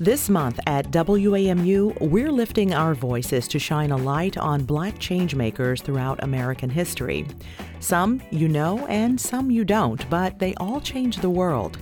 This 0.00 0.28
month 0.28 0.61
at 0.64 0.93
WAMU, 0.93 2.00
we're 2.00 2.31
lifting 2.31 2.73
our 2.73 2.95
voices 2.95 3.49
to 3.49 3.59
shine 3.59 3.90
a 3.90 3.97
light 3.97 4.38
on 4.38 4.64
black 4.64 4.95
changemakers 5.00 5.83
throughout 5.83 6.23
American 6.23 6.71
history. 6.71 7.26
Some 7.81 8.23
you 8.31 8.47
know 8.47 8.87
and 8.87 9.21
some 9.21 9.50
you 9.50 9.64
don't, 9.64 10.09
but 10.09 10.38
they 10.38 10.55
all 10.55 10.81
change 10.81 11.17
the 11.17 11.28
world. 11.28 11.78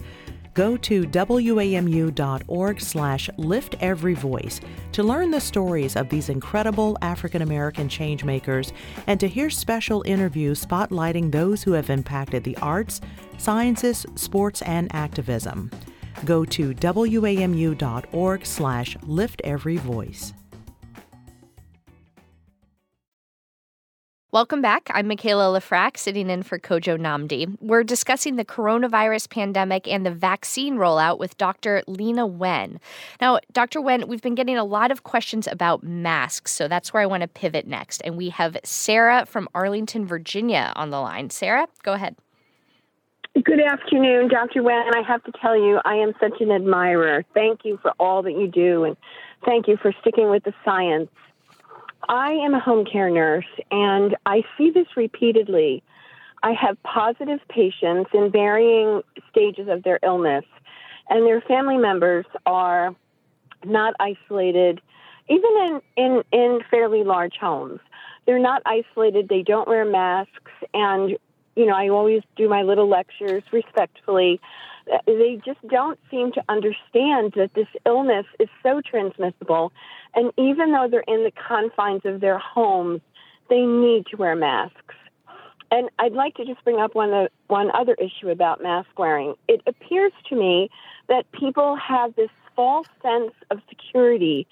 Go 0.55 0.79
to 0.79 1.03
wamu.org 1.07 2.81
slash 2.81 3.29
lifteveryvoice 3.37 4.61
to 4.93 5.03
learn 5.03 5.31
the 5.31 5.39
stories 5.39 5.95
of 5.95 6.09
these 6.09 6.31
incredible 6.31 6.97
African 7.03 7.43
American 7.43 7.87
changemakers 7.87 8.73
and 9.07 9.21
to 9.21 9.29
hear 9.29 9.51
special 9.51 10.03
interviews 10.07 10.65
spotlighting 10.65 11.31
those 11.31 11.63
who 11.63 11.73
have 11.73 11.91
impacted 11.91 12.45
the 12.45 12.57
arts, 12.63 13.03
sciences, 13.37 14.07
sports, 14.15 14.63
and 14.63 14.89
activism. 14.95 15.71
Go 16.25 16.45
to 16.45 16.75
wamu.org 16.75 18.47
slash 18.47 18.97
lift 19.03 19.41
every 19.45 19.77
voice. 19.77 20.33
Welcome 24.37 24.61
back. 24.61 24.91
I'm 24.93 25.09
Michaela 25.09 25.59
Lefrak, 25.59 25.97
sitting 25.97 26.29
in 26.29 26.43
for 26.43 26.59
Kojo 26.59 26.99
Nnamdi. 26.99 27.57
We're 27.63 27.83
discussing 27.83 28.37
the 28.37 28.45
coronavirus 28.45 29.31
pandemic 29.31 29.89
and 29.89 30.05
the 30.05 30.11
vaccine 30.11 30.77
rollout 30.77 31.19
with 31.19 31.39
Dr. 31.39 31.83
Leana 31.89 32.31
Wen. 32.31 32.79
Now, 33.19 33.39
Dr. 33.55 33.81
Wen, 33.81 34.09
we've 34.09 34.21
been 34.21 34.35
getting 34.35 34.59
a 34.59 34.65
lot 34.65 34.91
of 34.91 35.05
questions 35.05 35.47
about 35.47 35.83
masks, 35.83 36.53
so 36.53 36.69
that's 36.69 36.93
where 36.93 37.03
I 37.03 37.07
want 37.07 37.23
to 37.23 37.29
pivot 37.29 37.67
next. 37.67 38.03
And 38.05 38.19
we 38.19 38.29
have 38.29 38.59
Sarah 38.63 39.25
from 39.25 39.49
Arlington, 39.55 40.05
Virginia 40.05 40.71
on 40.77 40.91
the 40.91 41.01
line. 41.01 41.31
Sarah, 41.31 41.67
go 41.83 41.95
ahead. 41.95 42.17
Good 43.45 43.61
afternoon, 43.61 44.29
Dr. 44.29 44.63
Wen. 44.63 44.95
I 44.95 45.03
have 45.07 45.23
to 45.25 45.33
tell 45.43 45.55
you, 45.55 45.79
I 45.85 45.97
am 45.97 46.15
such 46.19 46.41
an 46.41 46.51
admirer. 46.51 47.23
Thank 47.35 47.67
you 47.67 47.79
for 47.83 47.93
all 48.01 48.23
that 48.23 48.33
you 48.33 48.47
do, 48.47 48.85
and 48.85 48.97
thank 49.45 49.69
you 49.69 49.77
for 49.77 49.93
sticking 50.01 50.31
with 50.31 50.45
the 50.45 50.55
science. 50.65 51.11
I 52.09 52.31
am 52.33 52.55
a 52.55 52.61
home 52.61 52.87
care 52.87 53.11
nurse, 53.11 53.45
and 53.71 54.17
I 54.25 54.43
see 54.57 54.71
this 54.71 54.87
repeatedly. 54.97 55.83
I 56.43 56.53
have 56.53 56.83
positive 56.83 57.41
patients 57.51 58.09
in 58.15 58.31
varying 58.31 59.03
stages 59.31 59.69
of 59.69 59.83
their 59.83 59.99
illness, 60.03 60.47
and 61.11 61.27
their 61.27 61.43
family 61.43 61.77
members 61.77 62.25
are 62.47 62.97
not 63.67 63.93
isolated, 64.01 64.81
even 65.29 65.51
in, 65.67 65.81
in, 65.97 66.23
in 66.33 66.61
fairly 66.71 67.05
large 67.05 67.35
homes. 67.39 67.81
They're 68.25 68.39
not 68.39 68.63
isolated, 68.65 69.29
they 69.29 69.43
don't 69.43 69.69
wear 69.69 69.85
masks, 69.85 70.53
and 70.73 71.19
you 71.57 71.67
know, 71.67 71.75
I 71.75 71.89
always 71.89 72.23
do 72.37 72.49
my 72.49 72.63
little 72.63 72.89
lectures 72.89 73.43
respectfully. 73.51 74.41
They 75.07 75.41
just 75.45 75.67
don't 75.67 75.99
seem 76.11 76.31
to 76.33 76.45
understand 76.49 77.33
that 77.35 77.51
this 77.55 77.67
illness 77.85 78.27
is 78.39 78.49
so 78.63 78.81
transmissible. 78.81 79.73
And 80.15 80.33
even 80.37 80.73
though 80.73 80.87
they're 80.89 81.01
in 81.09 81.25
the 81.25 81.33
confines 81.33 82.03
of 82.05 82.21
their 82.21 82.39
homes, 82.39 83.01
they 83.49 83.63
need 83.63 84.07
to 84.11 84.17
wear 84.17 84.37
masks. 84.37 84.95
And 85.71 85.89
I'd 85.99 86.13
like 86.13 86.35
to 86.37 86.45
just 86.45 86.63
bring 86.63 86.79
up 86.79 86.95
one, 86.95 87.13
uh, 87.13 87.29
one 87.49 87.71
other 87.75 87.95
issue 87.95 88.29
about 88.29 88.63
mask 88.63 88.89
wearing. 88.97 89.35
It 89.49 89.63
appears 89.67 90.13
to 90.29 90.37
me 90.37 90.71
that 91.09 91.31
people 91.33 91.77
have 91.77 92.15
this 92.15 92.31
false 92.55 92.87
sense 93.03 93.33
of 93.51 93.61
security 93.69 94.47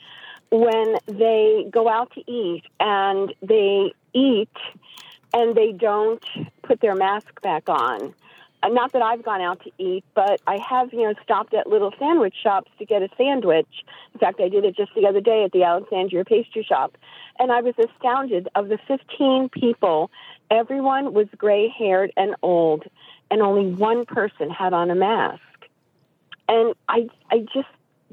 when 0.50 0.96
they 1.06 1.66
go 1.70 1.88
out 1.88 2.12
to 2.14 2.30
eat 2.30 2.64
and 2.80 3.32
they 3.42 3.92
eat 4.12 4.48
and 5.34 5.56
they 5.56 5.72
don't 5.72 6.24
put 6.62 6.80
their 6.80 6.94
mask 6.94 7.42
back 7.42 7.68
on. 7.68 8.14
uh, 8.62 8.68
not 8.68 8.92
that 8.92 9.02
I've 9.02 9.22
gone 9.22 9.42
out 9.42 9.60
to 9.64 9.70
eat, 9.76 10.04
but 10.14 10.40
I 10.46 10.58
have, 10.58 10.92
you 10.92 11.02
know, 11.02 11.14
stopped 11.22 11.52
at 11.52 11.66
little 11.66 11.92
sandwich 11.98 12.34
shops 12.40 12.70
to 12.78 12.86
get 12.86 13.02
a 13.02 13.08
sandwich. 13.18 13.68
In 14.14 14.20
fact, 14.20 14.40
I 14.40 14.48
did 14.48 14.64
it 14.64 14.76
just 14.76 14.92
the 14.94 15.06
other 15.06 15.20
day 15.20 15.42
at 15.44 15.52
the 15.52 15.64
Alexandria 15.64 16.24
pastry 16.24 16.62
shop. 16.62 16.96
And 17.38 17.50
I 17.50 17.60
was 17.60 17.74
astounded 17.78 18.48
of 18.54 18.68
the 18.68 18.78
15 18.86 19.48
people, 19.50 20.10
everyone 20.50 21.12
was 21.12 21.26
gray 21.36 21.68
haired 21.68 22.12
and 22.16 22.36
old, 22.40 22.84
and 23.30 23.42
only 23.42 23.74
one 23.74 24.06
person 24.06 24.48
had 24.50 24.72
on 24.72 24.90
a 24.90 24.94
mask. 24.94 25.40
And 26.48 26.74
I, 26.88 27.08
I 27.30 27.40
just 27.52 27.68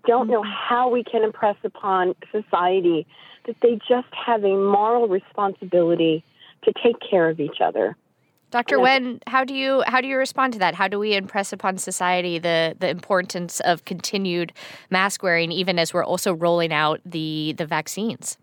don't 0.07 0.27
know 0.27 0.41
how 0.41 0.89
we 0.89 1.03
can 1.03 1.23
impress 1.23 1.57
upon 1.63 2.15
society 2.31 3.05
that 3.45 3.57
they 3.61 3.79
just 3.87 4.07
have 4.13 4.43
a 4.43 4.55
moral 4.55 5.07
responsibility 5.07 6.23
to 6.63 6.73
take 6.83 6.97
care 6.99 7.29
of 7.29 7.39
each 7.39 7.61
other. 7.61 7.95
Dr. 8.51 8.81
Wen, 8.81 9.21
how 9.27 9.45
do 9.45 9.53
you 9.53 9.81
how 9.87 10.01
do 10.01 10.07
you 10.07 10.17
respond 10.17 10.51
to 10.53 10.59
that? 10.59 10.75
How 10.75 10.89
do 10.89 10.99
we 10.99 11.15
impress 11.15 11.53
upon 11.53 11.77
society 11.77 12.37
the 12.37 12.75
the 12.77 12.89
importance 12.89 13.61
of 13.61 13.85
continued 13.85 14.51
mask 14.89 15.23
wearing 15.23 15.53
even 15.53 15.79
as 15.79 15.93
we're 15.93 16.03
also 16.03 16.33
rolling 16.33 16.73
out 16.73 16.99
the 17.05 17.53
the 17.57 17.65
vaccines? 17.65 18.37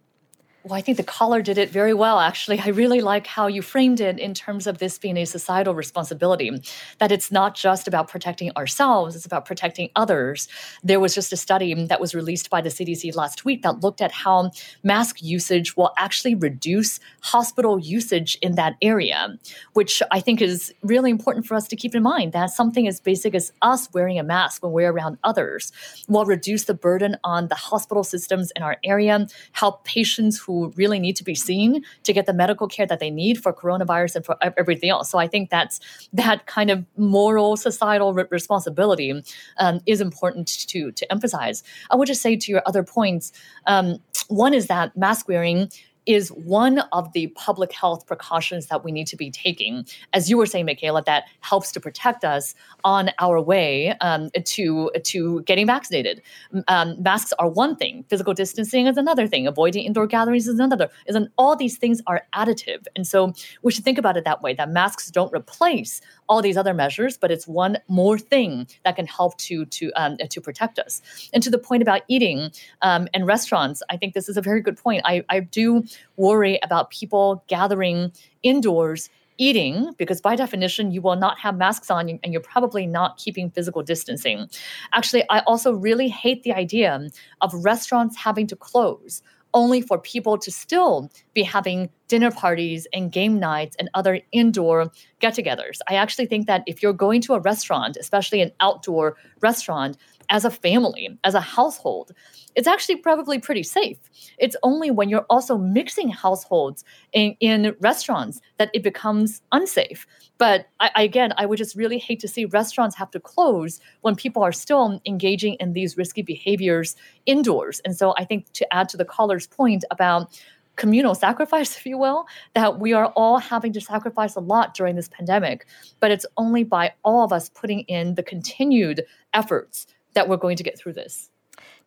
Well, 0.64 0.74
I 0.74 0.80
think 0.80 0.96
the 0.96 1.04
caller 1.04 1.40
did 1.40 1.56
it 1.56 1.70
very 1.70 1.94
well, 1.94 2.18
actually. 2.18 2.58
I 2.58 2.68
really 2.68 3.00
like 3.00 3.28
how 3.28 3.46
you 3.46 3.62
framed 3.62 4.00
it 4.00 4.18
in 4.18 4.34
terms 4.34 4.66
of 4.66 4.78
this 4.78 4.98
being 4.98 5.16
a 5.16 5.24
societal 5.24 5.72
responsibility, 5.72 6.50
that 6.98 7.12
it's 7.12 7.30
not 7.30 7.54
just 7.54 7.86
about 7.86 8.08
protecting 8.08 8.50
ourselves, 8.56 9.14
it's 9.14 9.24
about 9.24 9.46
protecting 9.46 9.90
others. 9.94 10.48
There 10.82 10.98
was 10.98 11.14
just 11.14 11.32
a 11.32 11.36
study 11.36 11.72
that 11.86 12.00
was 12.00 12.12
released 12.12 12.50
by 12.50 12.60
the 12.60 12.70
CDC 12.70 13.14
last 13.14 13.44
week 13.44 13.62
that 13.62 13.80
looked 13.80 14.00
at 14.00 14.10
how 14.10 14.50
mask 14.82 15.22
usage 15.22 15.76
will 15.76 15.92
actually 15.96 16.34
reduce 16.34 16.98
hospital 17.20 17.78
usage 17.78 18.36
in 18.42 18.56
that 18.56 18.74
area, 18.82 19.38
which 19.74 20.02
I 20.10 20.18
think 20.18 20.42
is 20.42 20.74
really 20.82 21.10
important 21.10 21.46
for 21.46 21.54
us 21.54 21.68
to 21.68 21.76
keep 21.76 21.94
in 21.94 22.02
mind 22.02 22.32
that 22.32 22.50
something 22.50 22.88
as 22.88 22.98
basic 22.98 23.32
as 23.36 23.52
us 23.62 23.88
wearing 23.94 24.18
a 24.18 24.24
mask 24.24 24.64
when 24.64 24.72
we're 24.72 24.90
around 24.90 25.18
others 25.22 25.70
will 26.08 26.24
reduce 26.24 26.64
the 26.64 26.74
burden 26.74 27.16
on 27.22 27.46
the 27.46 27.54
hospital 27.54 28.02
systems 28.02 28.50
in 28.56 28.64
our 28.64 28.76
area, 28.82 29.24
help 29.52 29.84
patients 29.84 30.47
who 30.48 30.72
really 30.76 30.98
need 30.98 31.14
to 31.14 31.22
be 31.22 31.34
seen 31.34 31.84
to 32.04 32.12
get 32.14 32.24
the 32.24 32.32
medical 32.32 32.66
care 32.66 32.86
that 32.86 33.00
they 33.00 33.10
need 33.10 33.36
for 33.42 33.52
coronavirus 33.52 34.16
and 34.16 34.24
for 34.24 34.36
everything 34.56 34.88
else. 34.88 35.10
So 35.10 35.18
I 35.18 35.28
think 35.28 35.50
that's 35.50 35.78
that 36.14 36.46
kind 36.46 36.70
of 36.70 36.86
moral 36.96 37.58
societal 37.58 38.14
re- 38.14 38.24
responsibility 38.30 39.22
um, 39.58 39.80
is 39.84 40.00
important 40.00 40.48
to 40.68 40.90
to 40.92 41.12
emphasize. 41.12 41.62
I 41.90 41.96
would 41.96 42.08
just 42.08 42.22
say 42.22 42.34
to 42.34 42.50
your 42.50 42.62
other 42.64 42.82
points, 42.82 43.30
um, 43.66 43.98
one 44.28 44.54
is 44.54 44.68
that 44.68 44.96
mask 44.96 45.28
wearing 45.28 45.68
is 46.08 46.30
one 46.30 46.78
of 46.92 47.12
the 47.12 47.26
public 47.28 47.70
health 47.70 48.06
precautions 48.06 48.66
that 48.68 48.82
we 48.82 48.90
need 48.90 49.06
to 49.06 49.16
be 49.16 49.30
taking. 49.30 49.86
As 50.14 50.30
you 50.30 50.38
were 50.38 50.46
saying, 50.46 50.64
Michaela, 50.64 51.02
that 51.04 51.24
helps 51.40 51.70
to 51.72 51.80
protect 51.80 52.24
us 52.24 52.54
on 52.82 53.10
our 53.20 53.40
way 53.40 53.94
um, 54.00 54.30
to, 54.44 54.90
to 55.04 55.42
getting 55.42 55.66
vaccinated. 55.66 56.22
Um, 56.66 57.00
masks 57.00 57.34
are 57.38 57.48
one 57.48 57.76
thing, 57.76 58.04
physical 58.08 58.32
distancing 58.32 58.86
is 58.86 58.96
another 58.96 59.26
thing, 59.26 59.46
avoiding 59.46 59.84
indoor 59.84 60.06
gatherings 60.06 60.48
is 60.48 60.58
another. 60.58 60.88
Isn't 61.06 61.30
all 61.36 61.54
these 61.54 61.76
things 61.76 62.00
are 62.06 62.26
additive. 62.34 62.86
And 62.96 63.06
so 63.06 63.34
we 63.62 63.70
should 63.70 63.84
think 63.84 63.98
about 63.98 64.16
it 64.16 64.24
that 64.24 64.40
way 64.40 64.54
that 64.54 64.70
masks 64.70 65.10
don't 65.10 65.32
replace 65.32 66.00
all 66.28 66.42
these 66.42 66.56
other 66.56 66.74
measures, 66.74 67.16
but 67.16 67.30
it's 67.30 67.46
one 67.46 67.78
more 67.88 68.18
thing 68.18 68.66
that 68.84 68.96
can 68.96 69.06
help 69.06 69.36
to 69.38 69.64
to 69.66 69.90
um, 69.92 70.16
to 70.18 70.40
protect 70.40 70.78
us. 70.78 71.00
And 71.32 71.42
to 71.42 71.50
the 71.50 71.58
point 71.58 71.82
about 71.82 72.02
eating 72.08 72.50
um, 72.82 73.08
and 73.14 73.26
restaurants, 73.26 73.82
I 73.90 73.96
think 73.96 74.14
this 74.14 74.28
is 74.28 74.36
a 74.36 74.42
very 74.42 74.60
good 74.60 74.76
point. 74.76 75.02
I, 75.04 75.24
I 75.28 75.40
do 75.40 75.84
worry 76.16 76.58
about 76.62 76.90
people 76.90 77.44
gathering 77.46 78.12
indoors 78.42 79.10
eating 79.38 79.92
because 79.98 80.20
by 80.20 80.34
definition 80.34 80.90
you 80.90 81.00
will 81.00 81.16
not 81.16 81.38
have 81.38 81.56
masks 81.56 81.90
on 81.90 82.08
and 82.08 82.32
you're 82.32 82.42
probably 82.42 82.86
not 82.86 83.16
keeping 83.16 83.50
physical 83.50 83.82
distancing 83.82 84.48
actually 84.92 85.24
i 85.30 85.38
also 85.40 85.72
really 85.72 86.08
hate 86.08 86.42
the 86.42 86.52
idea 86.52 87.08
of 87.40 87.54
restaurants 87.54 88.16
having 88.16 88.46
to 88.46 88.56
close 88.56 89.22
only 89.54 89.80
for 89.80 89.98
people 89.98 90.36
to 90.38 90.50
still 90.50 91.10
be 91.34 91.42
having 91.42 91.88
dinner 92.06 92.30
parties 92.30 92.86
and 92.92 93.12
game 93.12 93.38
nights 93.38 93.76
and 93.78 93.88
other 93.94 94.20
indoor 94.32 94.90
get 95.20 95.34
togethers. 95.34 95.78
I 95.88 95.94
actually 95.94 96.26
think 96.26 96.46
that 96.46 96.62
if 96.66 96.82
you're 96.82 96.92
going 96.92 97.20
to 97.22 97.34
a 97.34 97.40
restaurant, 97.40 97.96
especially 97.98 98.40
an 98.40 98.52
outdoor 98.60 99.16
restaurant, 99.40 99.96
as 100.30 100.44
a 100.44 100.50
family, 100.50 101.18
as 101.24 101.34
a 101.34 101.40
household, 101.40 102.12
it's 102.54 102.68
actually 102.68 102.96
probably 102.96 103.38
pretty 103.38 103.62
safe. 103.62 103.98
It's 104.38 104.56
only 104.62 104.90
when 104.90 105.08
you're 105.08 105.26
also 105.30 105.56
mixing 105.56 106.08
households 106.08 106.84
in, 107.12 107.36
in 107.40 107.76
restaurants 107.80 108.40
that 108.58 108.70
it 108.74 108.82
becomes 108.82 109.42
unsafe. 109.52 110.06
But 110.38 110.66
I, 110.80 110.90
again, 110.96 111.32
I 111.36 111.46
would 111.46 111.58
just 111.58 111.76
really 111.76 111.98
hate 111.98 112.20
to 112.20 112.28
see 112.28 112.44
restaurants 112.44 112.96
have 112.96 113.10
to 113.12 113.20
close 113.20 113.80
when 114.02 114.16
people 114.16 114.42
are 114.42 114.52
still 114.52 115.00
engaging 115.06 115.54
in 115.54 115.72
these 115.72 115.96
risky 115.96 116.22
behaviors 116.22 116.96
indoors. 117.26 117.80
And 117.84 117.96
so 117.96 118.14
I 118.16 118.24
think 118.24 118.52
to 118.52 118.74
add 118.74 118.88
to 118.90 118.96
the 118.96 119.04
caller's 119.04 119.46
point 119.46 119.84
about 119.90 120.40
communal 120.76 121.14
sacrifice, 121.14 121.76
if 121.78 121.84
you 121.84 121.98
will, 121.98 122.26
that 122.54 122.78
we 122.78 122.92
are 122.92 123.06
all 123.16 123.38
having 123.38 123.72
to 123.74 123.80
sacrifice 123.80 124.36
a 124.36 124.40
lot 124.40 124.74
during 124.74 124.96
this 124.96 125.08
pandemic. 125.08 125.66
But 126.00 126.10
it's 126.10 126.26
only 126.36 126.64
by 126.64 126.92
all 127.04 127.24
of 127.24 127.32
us 127.32 127.48
putting 127.48 127.80
in 127.80 128.14
the 128.14 128.22
continued 128.22 129.04
efforts 129.34 129.86
that 130.14 130.28
we're 130.28 130.36
going 130.36 130.56
to 130.56 130.62
get 130.62 130.78
through 130.78 130.94
this. 130.94 131.30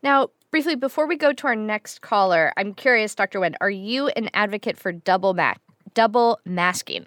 Now, 0.04 0.30
briefly, 0.50 0.76
before 0.76 1.08
we 1.08 1.16
go 1.16 1.34
to 1.34 1.48
our 1.48 1.56
next 1.56 2.02
caller, 2.02 2.54
I'm 2.58 2.74
curious, 2.74 3.16
Dr. 3.16 3.40
Wen, 3.40 3.56
are 3.62 3.70
you 3.70 4.08
an 4.10 4.30
advocate 4.34 4.78
for 4.78 4.92
double 4.92 5.34
ma- 5.34 5.56
double 5.94 6.40
masking? 6.46 7.06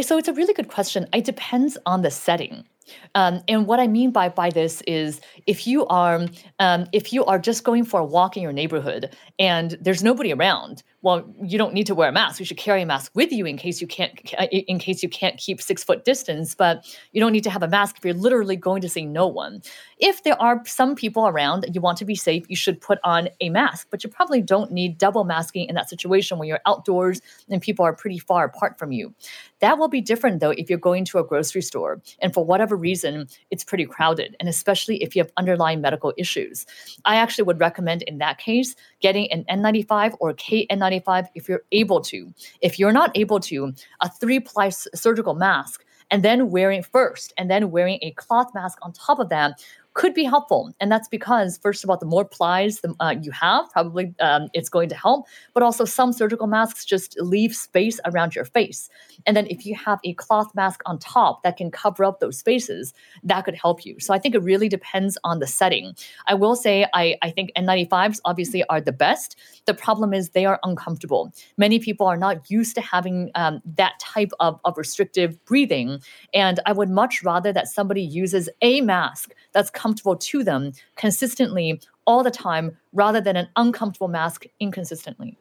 So 0.00 0.16
it's 0.16 0.28
a 0.28 0.32
really 0.32 0.54
good 0.54 0.68
question. 0.68 1.08
It 1.12 1.24
depends 1.24 1.76
on 1.84 2.02
the 2.02 2.10
setting. 2.10 2.64
Um, 3.14 3.42
and 3.48 3.66
what 3.66 3.80
I 3.80 3.86
mean 3.86 4.10
by 4.10 4.28
by 4.28 4.50
this 4.50 4.82
is 4.86 5.20
if 5.46 5.66
you 5.66 5.86
are 5.86 6.26
um, 6.58 6.86
if 6.92 7.12
you 7.12 7.24
are 7.24 7.38
just 7.38 7.64
going 7.64 7.84
for 7.84 8.00
a 8.00 8.04
walk 8.04 8.36
in 8.36 8.42
your 8.42 8.52
neighborhood 8.52 9.14
and 9.38 9.76
there's 9.80 10.02
nobody 10.02 10.32
around, 10.32 10.82
well, 11.02 11.24
you 11.42 11.58
don't 11.58 11.74
need 11.74 11.86
to 11.86 11.94
wear 11.94 12.08
a 12.08 12.12
mask. 12.12 12.40
You 12.40 12.46
should 12.46 12.56
carry 12.56 12.82
a 12.82 12.86
mask 12.86 13.12
with 13.14 13.32
you 13.32 13.46
in 13.46 13.56
case 13.56 13.80
you 13.80 13.86
can't 13.86 14.18
in 14.50 14.78
case 14.78 15.02
you 15.02 15.08
can't 15.08 15.36
keep 15.36 15.60
six 15.60 15.84
foot 15.84 16.04
distance. 16.04 16.54
But 16.54 16.84
you 17.12 17.20
don't 17.20 17.32
need 17.32 17.44
to 17.44 17.50
have 17.50 17.62
a 17.62 17.68
mask 17.68 17.96
if 17.98 18.04
you're 18.04 18.14
literally 18.14 18.56
going 18.56 18.82
to 18.82 18.88
see 18.88 19.06
no 19.06 19.26
one. 19.26 19.62
If 20.00 20.22
there 20.22 20.40
are 20.40 20.62
some 20.64 20.94
people 20.94 21.26
around 21.26 21.64
and 21.64 21.74
you 21.74 21.80
want 21.80 21.98
to 21.98 22.04
be 22.04 22.14
safe, 22.14 22.44
you 22.48 22.54
should 22.54 22.80
put 22.80 22.98
on 23.02 23.28
a 23.40 23.50
mask. 23.50 23.88
But 23.90 24.04
you 24.04 24.10
probably 24.10 24.40
don't 24.40 24.70
need 24.70 24.96
double 24.98 25.24
masking 25.24 25.68
in 25.68 25.74
that 25.74 25.88
situation 25.88 26.38
when 26.38 26.48
you're 26.48 26.60
outdoors 26.66 27.20
and 27.48 27.60
people 27.60 27.84
are 27.84 27.92
pretty 27.92 28.18
far 28.18 28.44
apart 28.44 28.78
from 28.78 28.92
you. 28.92 29.12
That 29.60 29.78
will 29.78 29.88
be 29.88 30.00
different 30.00 30.40
though 30.40 30.50
if 30.50 30.70
you're 30.70 30.78
going 30.78 31.04
to 31.06 31.18
a 31.18 31.24
grocery 31.24 31.62
store 31.62 32.00
and 32.20 32.32
for 32.32 32.44
whatever 32.44 32.76
reason 32.76 33.26
it's 33.50 33.64
pretty 33.64 33.86
crowded, 33.86 34.36
and 34.38 34.48
especially 34.48 35.02
if 35.02 35.16
you 35.16 35.22
have 35.22 35.32
underlying 35.36 35.80
medical 35.80 36.12
issues. 36.16 36.64
I 37.04 37.16
actually 37.16 37.44
would 37.44 37.60
recommend 37.60 38.02
in 38.02 38.18
that 38.18 38.38
case 38.38 38.76
getting 39.00 39.30
an 39.32 39.44
N95 39.50 40.16
or 40.20 40.32
KN95 40.34 41.28
if 41.34 41.48
you're 41.48 41.62
able 41.72 42.00
to. 42.02 42.32
If 42.60 42.78
you're 42.78 42.92
not 42.92 43.10
able 43.16 43.40
to, 43.40 43.72
a 44.00 44.10
three 44.10 44.38
ply 44.38 44.68
surgical 44.68 45.34
mask 45.34 45.84
and 46.10 46.22
then 46.22 46.50
wearing 46.50 46.82
first 46.82 47.32
and 47.36 47.50
then 47.50 47.70
wearing 47.70 47.98
a 48.02 48.12
cloth 48.12 48.54
mask 48.54 48.78
on 48.82 48.92
top 48.92 49.18
of 49.18 49.28
that 49.28 49.62
could 49.98 50.14
be 50.14 50.22
helpful. 50.22 50.72
And 50.78 50.92
that's 50.92 51.08
because, 51.08 51.58
first 51.58 51.82
of 51.82 51.90
all, 51.90 51.96
the 51.96 52.06
more 52.06 52.24
plies 52.24 52.80
the, 52.82 52.94
uh, 53.00 53.16
you 53.20 53.32
have, 53.32 53.68
probably 53.72 54.14
um, 54.20 54.48
it's 54.54 54.68
going 54.68 54.88
to 54.90 54.94
help. 54.94 55.26
But 55.54 55.64
also, 55.64 55.84
some 55.84 56.12
surgical 56.12 56.46
masks 56.46 56.84
just 56.84 57.20
leave 57.20 57.52
space 57.52 57.98
around 58.04 58.36
your 58.36 58.44
face. 58.44 58.88
And 59.26 59.36
then, 59.36 59.48
if 59.48 59.66
you 59.66 59.74
have 59.74 59.98
a 60.04 60.14
cloth 60.14 60.54
mask 60.54 60.82
on 60.86 61.00
top 61.00 61.42
that 61.42 61.56
can 61.56 61.72
cover 61.72 62.04
up 62.04 62.20
those 62.20 62.38
spaces, 62.38 62.94
that 63.24 63.44
could 63.44 63.56
help 63.56 63.84
you. 63.84 63.98
So, 63.98 64.14
I 64.14 64.20
think 64.20 64.36
it 64.36 64.42
really 64.42 64.68
depends 64.68 65.18
on 65.24 65.40
the 65.40 65.48
setting. 65.48 65.96
I 66.28 66.34
will 66.34 66.54
say, 66.54 66.86
I, 66.94 67.16
I 67.20 67.30
think 67.30 67.50
N95s 67.56 68.20
obviously 68.24 68.62
are 68.68 68.80
the 68.80 68.92
best. 68.92 69.36
The 69.66 69.74
problem 69.74 70.14
is 70.14 70.30
they 70.30 70.46
are 70.46 70.60
uncomfortable. 70.62 71.32
Many 71.56 71.80
people 71.80 72.06
are 72.06 72.16
not 72.16 72.48
used 72.48 72.76
to 72.76 72.80
having 72.80 73.32
um, 73.34 73.60
that 73.74 73.98
type 73.98 74.30
of, 74.38 74.60
of 74.64 74.78
restrictive 74.78 75.44
breathing. 75.44 75.98
And 76.32 76.60
I 76.66 76.72
would 76.72 76.88
much 76.88 77.24
rather 77.24 77.52
that 77.52 77.66
somebody 77.66 78.02
uses 78.02 78.48
a 78.62 78.80
mask 78.80 79.34
that's 79.52 79.70
comfortable 79.70 79.87
to 79.94 80.44
them 80.44 80.72
consistently 80.96 81.80
all 82.06 82.22
the 82.22 82.30
time 82.30 82.76
rather 82.92 83.20
than 83.20 83.36
an 83.36 83.48
uncomfortable 83.56 84.08
mask 84.08 84.46
inconsistently. 84.60 85.36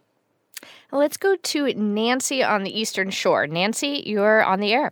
Let's 0.91 1.17
go 1.17 1.35
to 1.35 1.73
Nancy 1.73 2.43
on 2.43 2.63
the 2.63 2.79
Eastern 2.79 3.09
Shore. 3.09 3.47
Nancy, 3.47 4.03
you're 4.05 4.43
on 4.43 4.59
the 4.59 4.73
air. 4.73 4.91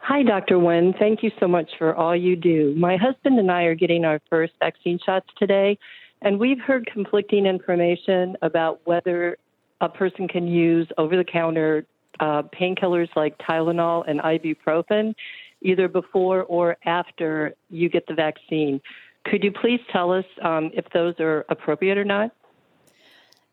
Hi, 0.00 0.22
Dr. 0.22 0.58
Wen. 0.58 0.94
Thank 0.98 1.22
you 1.22 1.30
so 1.38 1.46
much 1.46 1.70
for 1.76 1.94
all 1.94 2.16
you 2.16 2.34
do. 2.34 2.74
My 2.76 2.96
husband 2.96 3.38
and 3.38 3.50
I 3.50 3.64
are 3.64 3.74
getting 3.74 4.04
our 4.04 4.20
first 4.30 4.54
vaccine 4.58 4.98
shots 5.04 5.26
today, 5.38 5.78
and 6.22 6.40
we've 6.40 6.60
heard 6.60 6.86
conflicting 6.86 7.44
information 7.44 8.36
about 8.40 8.80
whether 8.84 9.36
a 9.80 9.88
person 9.88 10.26
can 10.26 10.46
use 10.46 10.88
over 10.96 11.16
the 11.16 11.24
counter 11.24 11.84
uh, 12.20 12.42
painkillers 12.58 13.08
like 13.16 13.38
Tylenol 13.38 14.04
and 14.08 14.20
ibuprofen 14.20 15.14
either 15.62 15.88
before 15.88 16.42
or 16.44 16.76
after 16.84 17.54
you 17.70 17.88
get 17.88 18.06
the 18.06 18.14
vaccine. 18.14 18.80
Could 19.24 19.44
you 19.44 19.52
please 19.52 19.80
tell 19.92 20.12
us 20.12 20.24
um, 20.42 20.70
if 20.72 20.86
those 20.94 21.14
are 21.20 21.44
appropriate 21.48 21.98
or 21.98 22.04
not? 22.04 22.32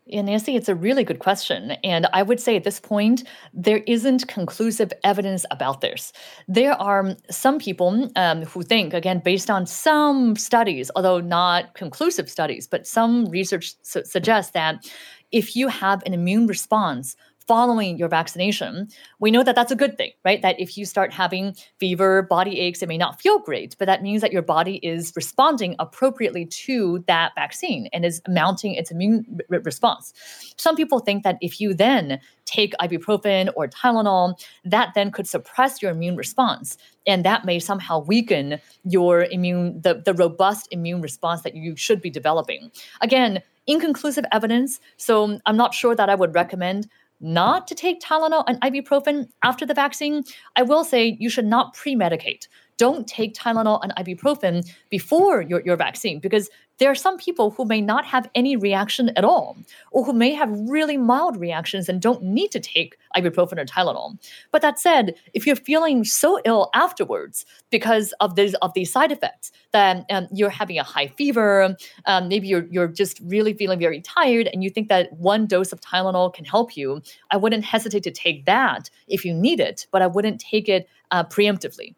Yeah, 0.08 0.22
Nancy, 0.22 0.54
it's 0.54 0.68
a 0.68 0.74
really 0.74 1.02
good 1.02 1.18
question. 1.18 1.72
And 1.82 2.06
I 2.12 2.22
would 2.22 2.38
say 2.38 2.54
at 2.54 2.62
this 2.62 2.78
point, 2.78 3.24
there 3.52 3.82
isn't 3.88 4.28
conclusive 4.28 4.92
evidence 5.02 5.44
about 5.50 5.80
this. 5.80 6.12
There 6.46 6.80
are 6.80 7.16
some 7.28 7.58
people 7.58 8.08
um, 8.14 8.42
who 8.42 8.62
think, 8.62 8.94
again, 8.94 9.18
based 9.18 9.50
on 9.50 9.66
some 9.66 10.36
studies, 10.36 10.92
although 10.94 11.18
not 11.20 11.74
conclusive 11.74 12.30
studies, 12.30 12.68
but 12.68 12.86
some 12.86 13.26
research 13.26 13.74
su- 13.82 14.04
suggests 14.04 14.52
that 14.52 14.88
if 15.32 15.56
you 15.56 15.66
have 15.66 16.04
an 16.06 16.14
immune 16.14 16.46
response 16.46 17.16
following 17.46 17.96
your 17.96 18.08
vaccination, 18.08 18.88
we 19.20 19.30
know 19.30 19.42
that 19.42 19.54
that's 19.54 19.70
a 19.72 19.76
good 19.76 19.96
thing, 19.96 20.10
right? 20.24 20.42
That 20.42 20.58
if 20.58 20.76
you 20.76 20.84
start 20.84 21.12
having 21.12 21.54
fever, 21.78 22.22
body 22.22 22.60
aches, 22.60 22.82
it 22.82 22.88
may 22.88 22.98
not 22.98 23.20
feel 23.20 23.38
great, 23.38 23.76
but 23.78 23.86
that 23.86 24.02
means 24.02 24.20
that 24.20 24.32
your 24.32 24.42
body 24.42 24.76
is 24.82 25.12
responding 25.14 25.76
appropriately 25.78 26.46
to 26.46 27.04
that 27.06 27.32
vaccine 27.34 27.88
and 27.92 28.04
is 28.04 28.20
mounting 28.28 28.74
its 28.74 28.90
immune 28.90 29.40
r- 29.52 29.60
response. 29.60 30.12
Some 30.56 30.76
people 30.76 30.98
think 30.98 31.22
that 31.22 31.38
if 31.40 31.60
you 31.60 31.74
then 31.74 32.20
take 32.46 32.74
ibuprofen 32.80 33.50
or 33.56 33.68
Tylenol, 33.68 34.40
that 34.64 34.92
then 34.94 35.10
could 35.10 35.28
suppress 35.28 35.82
your 35.82 35.90
immune 35.90 36.16
response. 36.16 36.76
And 37.06 37.24
that 37.24 37.44
may 37.44 37.58
somehow 37.58 38.00
weaken 38.00 38.58
your 38.84 39.24
immune, 39.24 39.80
the, 39.80 40.02
the 40.04 40.14
robust 40.14 40.68
immune 40.70 41.00
response 41.00 41.42
that 41.42 41.54
you 41.54 41.76
should 41.76 42.00
be 42.00 42.10
developing. 42.10 42.70
Again, 43.00 43.42
inconclusive 43.66 44.24
evidence. 44.32 44.80
So 44.96 45.38
I'm 45.46 45.56
not 45.56 45.74
sure 45.74 45.94
that 45.94 46.08
I 46.08 46.14
would 46.14 46.34
recommend 46.34 46.88
not 47.20 47.66
to 47.68 47.74
take 47.74 48.00
Tylenol 48.00 48.44
and 48.46 48.60
ibuprofen 48.60 49.28
after 49.42 49.64
the 49.64 49.74
vaccine, 49.74 50.22
I 50.56 50.62
will 50.62 50.84
say 50.84 51.16
you 51.18 51.30
should 51.30 51.46
not 51.46 51.74
pre 51.74 51.94
medicate. 51.94 52.48
Don't 52.78 53.06
take 53.06 53.34
Tylenol 53.34 53.80
and 53.82 53.94
ibuprofen 53.96 54.70
before 54.90 55.40
your, 55.40 55.62
your 55.62 55.76
vaccine 55.76 56.18
because 56.20 56.50
there 56.78 56.90
are 56.90 56.94
some 56.94 57.16
people 57.16 57.50
who 57.50 57.64
may 57.64 57.80
not 57.80 58.04
have 58.04 58.28
any 58.34 58.54
reaction 58.54 59.10
at 59.16 59.24
all, 59.24 59.56
or 59.92 60.04
who 60.04 60.12
may 60.12 60.32
have 60.32 60.50
really 60.68 60.98
mild 60.98 61.38
reactions 61.38 61.88
and 61.88 62.02
don't 62.02 62.22
need 62.22 62.50
to 62.50 62.60
take 62.60 62.98
ibuprofen 63.16 63.58
or 63.58 63.64
Tylenol. 63.64 64.18
But 64.50 64.62
that 64.62 64.78
said, 64.78 65.14
if 65.34 65.46
you're 65.46 65.56
feeling 65.56 66.04
so 66.04 66.40
ill 66.44 66.70
afterwards 66.74 67.44
because 67.70 68.12
of 68.20 68.34
these 68.34 68.54
of 68.56 68.72
these 68.74 68.92
side 68.92 69.12
effects, 69.12 69.52
that 69.72 70.04
um, 70.10 70.28
you're 70.32 70.50
having 70.50 70.78
a 70.78 70.82
high 70.82 71.08
fever, 71.08 71.76
um, 72.06 72.28
maybe 72.28 72.46
you're 72.48 72.66
you're 72.70 72.88
just 72.88 73.20
really 73.20 73.54
feeling 73.54 73.78
very 73.78 74.00
tired, 74.00 74.48
and 74.52 74.62
you 74.62 74.70
think 74.70 74.88
that 74.88 75.12
one 75.14 75.46
dose 75.46 75.72
of 75.72 75.80
Tylenol 75.80 76.32
can 76.32 76.44
help 76.44 76.76
you, 76.76 77.02
I 77.30 77.36
wouldn't 77.36 77.64
hesitate 77.64 78.02
to 78.04 78.10
take 78.10 78.46
that 78.46 78.90
if 79.08 79.24
you 79.24 79.34
need 79.34 79.60
it, 79.60 79.86
but 79.90 80.02
I 80.02 80.06
wouldn't 80.06 80.40
take 80.40 80.68
it 80.68 80.88
uh, 81.10 81.24
preemptively. 81.24 81.94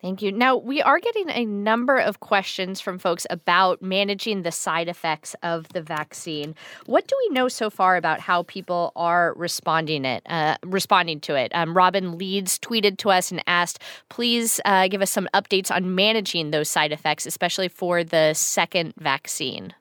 Thank 0.00 0.22
you. 0.22 0.32
Now, 0.32 0.56
we 0.56 0.80
are 0.80 0.98
getting 0.98 1.28
a 1.28 1.44
number 1.44 1.98
of 1.98 2.20
questions 2.20 2.80
from 2.80 2.98
folks 2.98 3.26
about 3.28 3.82
managing 3.82 4.42
the 4.42 4.50
side 4.50 4.88
effects 4.88 5.36
of 5.42 5.68
the 5.68 5.82
vaccine. 5.82 6.54
What 6.86 7.06
do 7.06 7.14
we 7.18 7.34
know 7.34 7.48
so 7.48 7.68
far 7.68 7.96
about 7.96 8.18
how 8.18 8.44
people 8.44 8.92
are 8.96 9.34
responding 9.36 10.06
it, 10.06 10.22
uh, 10.24 10.56
responding 10.64 11.20
to 11.20 11.34
it? 11.34 11.52
Um, 11.54 11.76
Robin 11.76 12.16
Leeds 12.16 12.58
tweeted 12.58 12.96
to 12.98 13.10
us 13.10 13.30
and 13.30 13.42
asked, 13.46 13.78
"Please 14.08 14.58
uh, 14.64 14.88
give 14.88 15.02
us 15.02 15.10
some 15.10 15.28
updates 15.34 15.70
on 15.70 15.94
managing 15.94 16.50
those 16.50 16.70
side 16.70 16.92
effects, 16.92 17.26
especially 17.26 17.68
for 17.68 18.02
the 18.02 18.32
second 18.32 18.94
vaccine." 18.96 19.74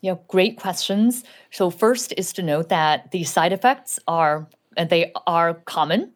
Yeah, 0.00 0.14
great 0.28 0.56
questions. 0.56 1.24
So 1.50 1.70
first 1.70 2.14
is 2.16 2.32
to 2.34 2.42
note 2.42 2.68
that 2.68 3.10
the 3.10 3.24
side 3.24 3.52
effects 3.52 3.98
are 4.06 4.46
they 4.76 5.12
are 5.26 5.54
common, 5.54 6.12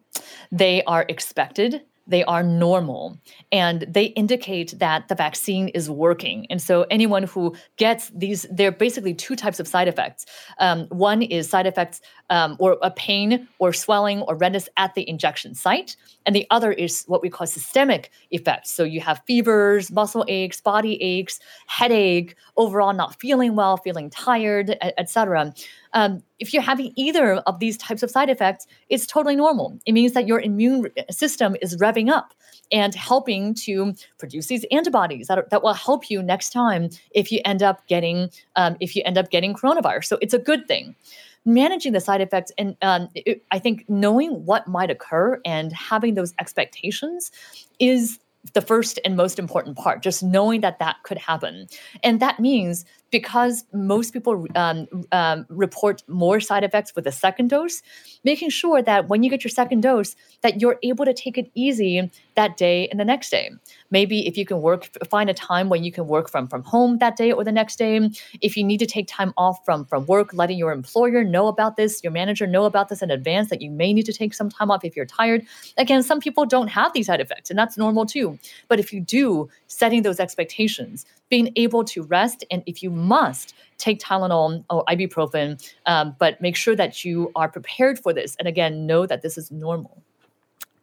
they 0.53 0.85
are 0.85 1.05
expected, 1.09 1.83
they 2.07 2.25
are 2.25 2.43
normal 2.43 3.19
and 3.51 3.83
they 3.89 4.07
indicate 4.07 4.79
that 4.79 5.09
the 5.09 5.15
vaccine 5.15 5.69
is 5.69 5.89
working. 5.89 6.47
And 6.51 6.61
so, 6.61 6.87
anyone 6.91 7.25
who 7.25 7.55
gets 7.77 8.11
these, 8.15 8.47
there 8.51 8.69
are 8.69 8.73
basically 8.73 9.15
two 9.15 9.37
types 9.37 9.61
of 9.61 9.69
side 9.69 9.89
effects. 9.89 10.27
Um, 10.59 10.87
one 10.89 11.23
is 11.23 11.49
side 11.49 11.67
effects 11.67 12.01
um, 12.33 12.57
or 12.59 12.79
a 12.81 12.91
pain 12.91 13.47
or 13.59 13.75
swelling 13.75 14.23
or 14.23 14.35
redness 14.35 14.67
at 14.79 14.95
the 14.95 15.07
injection 15.07 15.55
site, 15.55 15.97
and 16.25 16.35
the 16.35 16.47
other 16.51 16.73
is 16.73 17.05
what 17.07 17.21
we 17.21 17.29
call 17.29 17.47
systemic 17.47 18.11
effects. 18.31 18.71
So, 18.73 18.85
you 18.85 19.03
have 19.03 19.21
fevers, 19.27 19.93
muscle 19.93 20.25
aches, 20.29 20.61
body 20.61 21.01
aches, 21.03 21.39
headache, 21.67 22.35
overall 22.57 22.95
not 22.95 23.21
feeling 23.21 23.55
well, 23.55 23.77
feeling 23.77 24.09
tired, 24.09 24.77
etc. 24.97 25.53
Um, 25.93 26.23
if 26.39 26.55
you're 26.55 26.63
having 26.63 26.95
either 26.97 27.35
of 27.35 27.59
these 27.59 27.77
types 27.77 28.03
of 28.03 28.11
side 28.11 28.31
effects, 28.31 28.67
it's 28.89 29.07
totally 29.07 29.37
normal. 29.37 29.79
It 29.85 29.93
means 29.93 30.13
that 30.13 30.27
your 30.27 30.41
immune 30.41 30.89
system 31.11 31.55
is 31.61 31.77
revving 31.77 32.11
up 32.11 32.33
and 32.73 32.95
helping 32.95 33.55
to 33.55 33.93
produce 34.19 34.47
these 34.47 34.65
antibodies 34.73 35.27
that, 35.29 35.39
are, 35.39 35.47
that 35.51 35.63
will 35.63 35.75
help 35.75 36.11
you 36.11 36.23
next 36.23 36.51
time 36.51 36.89
if 37.11 37.31
you 37.31 37.41
end 37.45 37.63
up 37.63 37.87
getting 37.87 38.31
um, 38.57 38.77
if 38.81 38.97
you 38.97 39.03
end 39.05 39.19
up 39.19 39.31
getting 39.31 39.53
coronavirus. 39.53 40.07
So 40.07 40.19
it's 40.23 40.35
a 40.35 40.39
good 40.39 40.67
thing 40.67 40.97
managing 41.45 41.93
the 41.93 42.01
side 42.01 42.21
effects 42.21 42.53
and 42.57 42.77
um, 42.83 43.09
it, 43.15 43.43
i 43.51 43.59
think 43.59 43.85
knowing 43.89 44.45
what 44.45 44.67
might 44.69 44.91
occur 44.91 45.41
and 45.45 45.73
having 45.73 46.15
those 46.15 46.33
expectations 46.39 47.31
is 47.79 48.19
the 48.55 48.61
first 48.61 48.99
and 49.05 49.17
most 49.17 49.39
important 49.39 49.77
part 49.77 50.03
just 50.03 50.23
knowing 50.23 50.61
that 50.61 50.79
that 50.79 50.97
could 51.05 51.19
happen. 51.19 51.67
And 52.03 52.21
that 52.21 52.41
means 52.41 52.85
because 53.13 53.65
most 53.73 54.13
people 54.13 54.47
um, 54.57 54.89
um, 55.13 55.47
report 55.49 56.03
more 56.09 56.41
side 56.41 56.65
effects 56.65 56.97
with 56.97 57.07
a 57.07 57.13
second 57.13 57.51
dose 57.51 57.83
making 58.25 58.49
sure 58.51 58.83
that 58.83 59.09
when 59.09 59.23
you 59.23 59.31
get 59.31 59.45
your 59.45 59.51
second 59.51 59.83
dose 59.83 60.17
that 60.41 60.61
you're 60.61 60.79
able 60.83 61.05
to 61.05 61.13
take 61.13 61.39
it 61.39 61.51
easy 61.55 62.11
that 62.35 62.57
day 62.57 62.89
and 62.89 62.99
the 62.99 63.05
next 63.05 63.31
day. 63.31 63.51
Maybe 63.91 64.27
if 64.27 64.37
you 64.39 64.47
can 64.47 64.63
work 64.63 64.89
find 65.09 65.29
a 65.29 65.35
time 65.35 65.69
when 65.69 65.85
you 65.85 65.93
can 65.93 66.07
work 66.07 66.31
from 66.31 66.49
from 66.49 66.63
home 66.63 66.99
that 66.99 67.17
day 67.17 67.31
or 67.31 67.45
the 67.45 67.53
next 67.53 67.77
day. 67.77 68.11
If 68.41 68.57
you 68.57 68.65
need 68.65 68.79
to 68.79 68.87
take 68.87 69.07
time 69.07 69.35
off 69.37 69.59
from 69.65 69.85
from 69.85 70.07
work 70.07 70.33
letting 70.33 70.59
your 70.59 70.73
employer 70.73 71.25
know 71.25 71.47
about 71.49 71.77
this 71.77 72.03
your 72.03 72.13
manager 72.13 72.47
know 72.47 72.65
about 72.65 72.89
this 72.89 73.03
in 73.03 73.11
advance 73.11 73.51
that 73.51 73.61
you 73.61 73.71
may 73.71 73.93
need 73.93 74.07
to 74.07 74.13
take 74.13 74.33
some 74.33 74.49
time 74.49 74.71
off 74.71 74.85
if 74.85 74.97
you're 74.97 75.07
tired. 75.07 75.45
Again 75.77 76.03
some 76.03 76.21
people 76.21 76.47
don't 76.47 76.69
have 76.69 76.93
these 76.95 77.07
side 77.07 77.21
effects 77.21 77.51
and 77.51 77.59
that's 77.59 77.77
normal 77.77 78.07
too. 78.07 78.39
But 78.69 78.81
if 78.81 78.93
you 78.93 79.01
do 79.01 79.51
setting 79.67 80.03
those 80.03 80.19
expectations 80.19 81.05
being 81.33 81.51
able 81.57 81.83
to 81.83 82.03
rest 82.03 82.45
and 82.51 82.63
if 82.67 82.83
you 82.83 82.91
must 82.91 83.55
take 83.79 83.99
tylenol 83.99 84.63
or 84.69 84.85
ibuprofen 84.85 85.59
um, 85.87 86.15
but 86.19 86.39
make 86.43 86.55
sure 86.55 86.77
that 86.77 87.07
you 87.07 87.33
are 87.35 87.49
prepared 87.49 87.99
for 87.99 88.13
this. 88.13 88.37
And 88.39 88.47
again 88.47 88.87
know 88.87 89.07
that 89.07 89.23
this 89.23 89.39
is 89.39 89.51
normal 89.51 90.03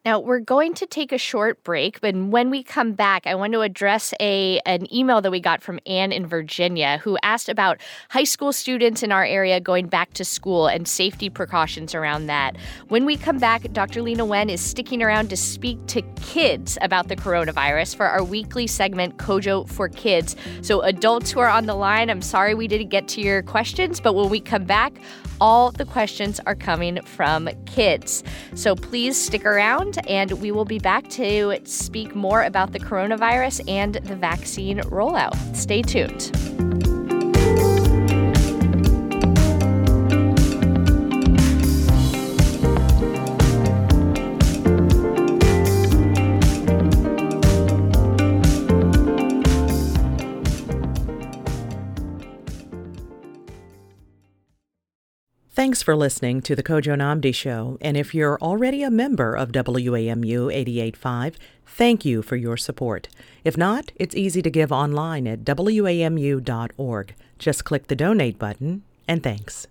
now, 0.05 0.19
we're 0.19 0.39
going 0.39 0.73
to 0.75 0.85
take 0.85 1.11
a 1.11 1.17
short 1.17 1.61
break, 1.65 1.99
but 1.99 2.15
when 2.15 2.49
we 2.49 2.63
come 2.63 2.93
back, 2.93 3.27
I 3.27 3.35
want 3.35 3.51
to 3.51 3.61
address 3.61 4.13
a 4.21 4.61
an 4.65 4.91
email 4.93 5.19
that 5.21 5.29
we 5.29 5.41
got 5.41 5.61
from 5.61 5.77
Anne 5.85 6.13
in 6.13 6.25
Virginia 6.25 6.99
who 7.03 7.17
asked 7.21 7.49
about 7.49 7.81
high 8.09 8.23
school 8.23 8.53
students 8.53 9.03
in 9.03 9.11
our 9.11 9.25
area 9.25 9.59
going 9.59 9.87
back 9.87 10.13
to 10.13 10.23
school 10.23 10.67
and 10.67 10.87
safety 10.87 11.29
precautions 11.29 11.93
around 11.93 12.27
that. 12.27 12.55
When 12.87 13.03
we 13.03 13.17
come 13.17 13.39
back, 13.39 13.69
Dr. 13.73 14.01
Leana 14.01 14.25
Wen 14.25 14.49
is 14.49 14.61
sticking 14.61 15.03
around 15.03 15.29
to 15.31 15.37
speak 15.37 15.85
to 15.87 16.01
kids 16.21 16.77
about 16.81 17.09
the 17.09 17.17
coronavirus 17.17 17.97
for 17.97 18.05
our 18.05 18.23
weekly 18.23 18.67
segment 18.67 19.17
Kojo 19.17 19.67
for 19.67 19.89
Kids. 19.89 20.37
So, 20.61 20.81
adults 20.81 21.29
who 21.31 21.41
are 21.41 21.49
on 21.49 21.65
the 21.65 21.75
line, 21.75 22.09
I'm 22.09 22.21
sorry 22.21 22.55
we 22.55 22.69
didn't 22.69 22.89
get 22.89 23.09
to 23.09 23.21
your 23.21 23.43
questions, 23.43 23.99
but 23.99 24.13
when 24.13 24.29
we 24.29 24.39
come 24.39 24.63
back, 24.63 24.93
all 25.41 25.71
the 25.71 25.85
questions 25.85 26.39
are 26.45 26.55
coming 26.55 27.01
from 27.03 27.49
kids. 27.65 28.23
So 28.55 28.75
please 28.75 29.17
stick 29.17 29.45
around, 29.45 29.99
and 30.07 30.31
we 30.33 30.51
will 30.51 30.65
be 30.65 30.79
back 30.79 31.09
to 31.11 31.59
speak 31.63 32.15
more 32.15 32.43
about 32.43 32.71
the 32.71 32.79
coronavirus 32.79 33.69
and 33.69 33.95
the 33.95 34.15
vaccine 34.15 34.79
rollout. 34.79 35.55
Stay 35.55 35.81
tuned. 35.81 36.68
Thanks 55.59 55.81
for 55.81 55.93
listening 55.93 56.41
to 56.43 56.55
the 56.55 56.63
Kojo 56.63 56.95
Nnamdi 56.95 57.35
Show. 57.35 57.77
And 57.81 57.97
if 57.97 58.15
you're 58.15 58.39
already 58.41 58.81
a 58.81 58.89
member 58.89 59.35
of 59.35 59.51
WAMU 59.51 60.47
88.5, 60.95 61.35
thank 61.65 62.05
you 62.05 62.21
for 62.21 62.37
your 62.37 62.55
support. 62.55 63.09
If 63.43 63.57
not, 63.57 63.91
it's 63.97 64.15
easy 64.15 64.41
to 64.41 64.49
give 64.49 64.71
online 64.71 65.27
at 65.27 65.43
WAMU.org. 65.43 67.13
Just 67.37 67.65
click 67.65 67.87
the 67.87 67.95
donate 67.97 68.39
button, 68.39 68.83
and 69.05 69.21
thanks. 69.21 69.67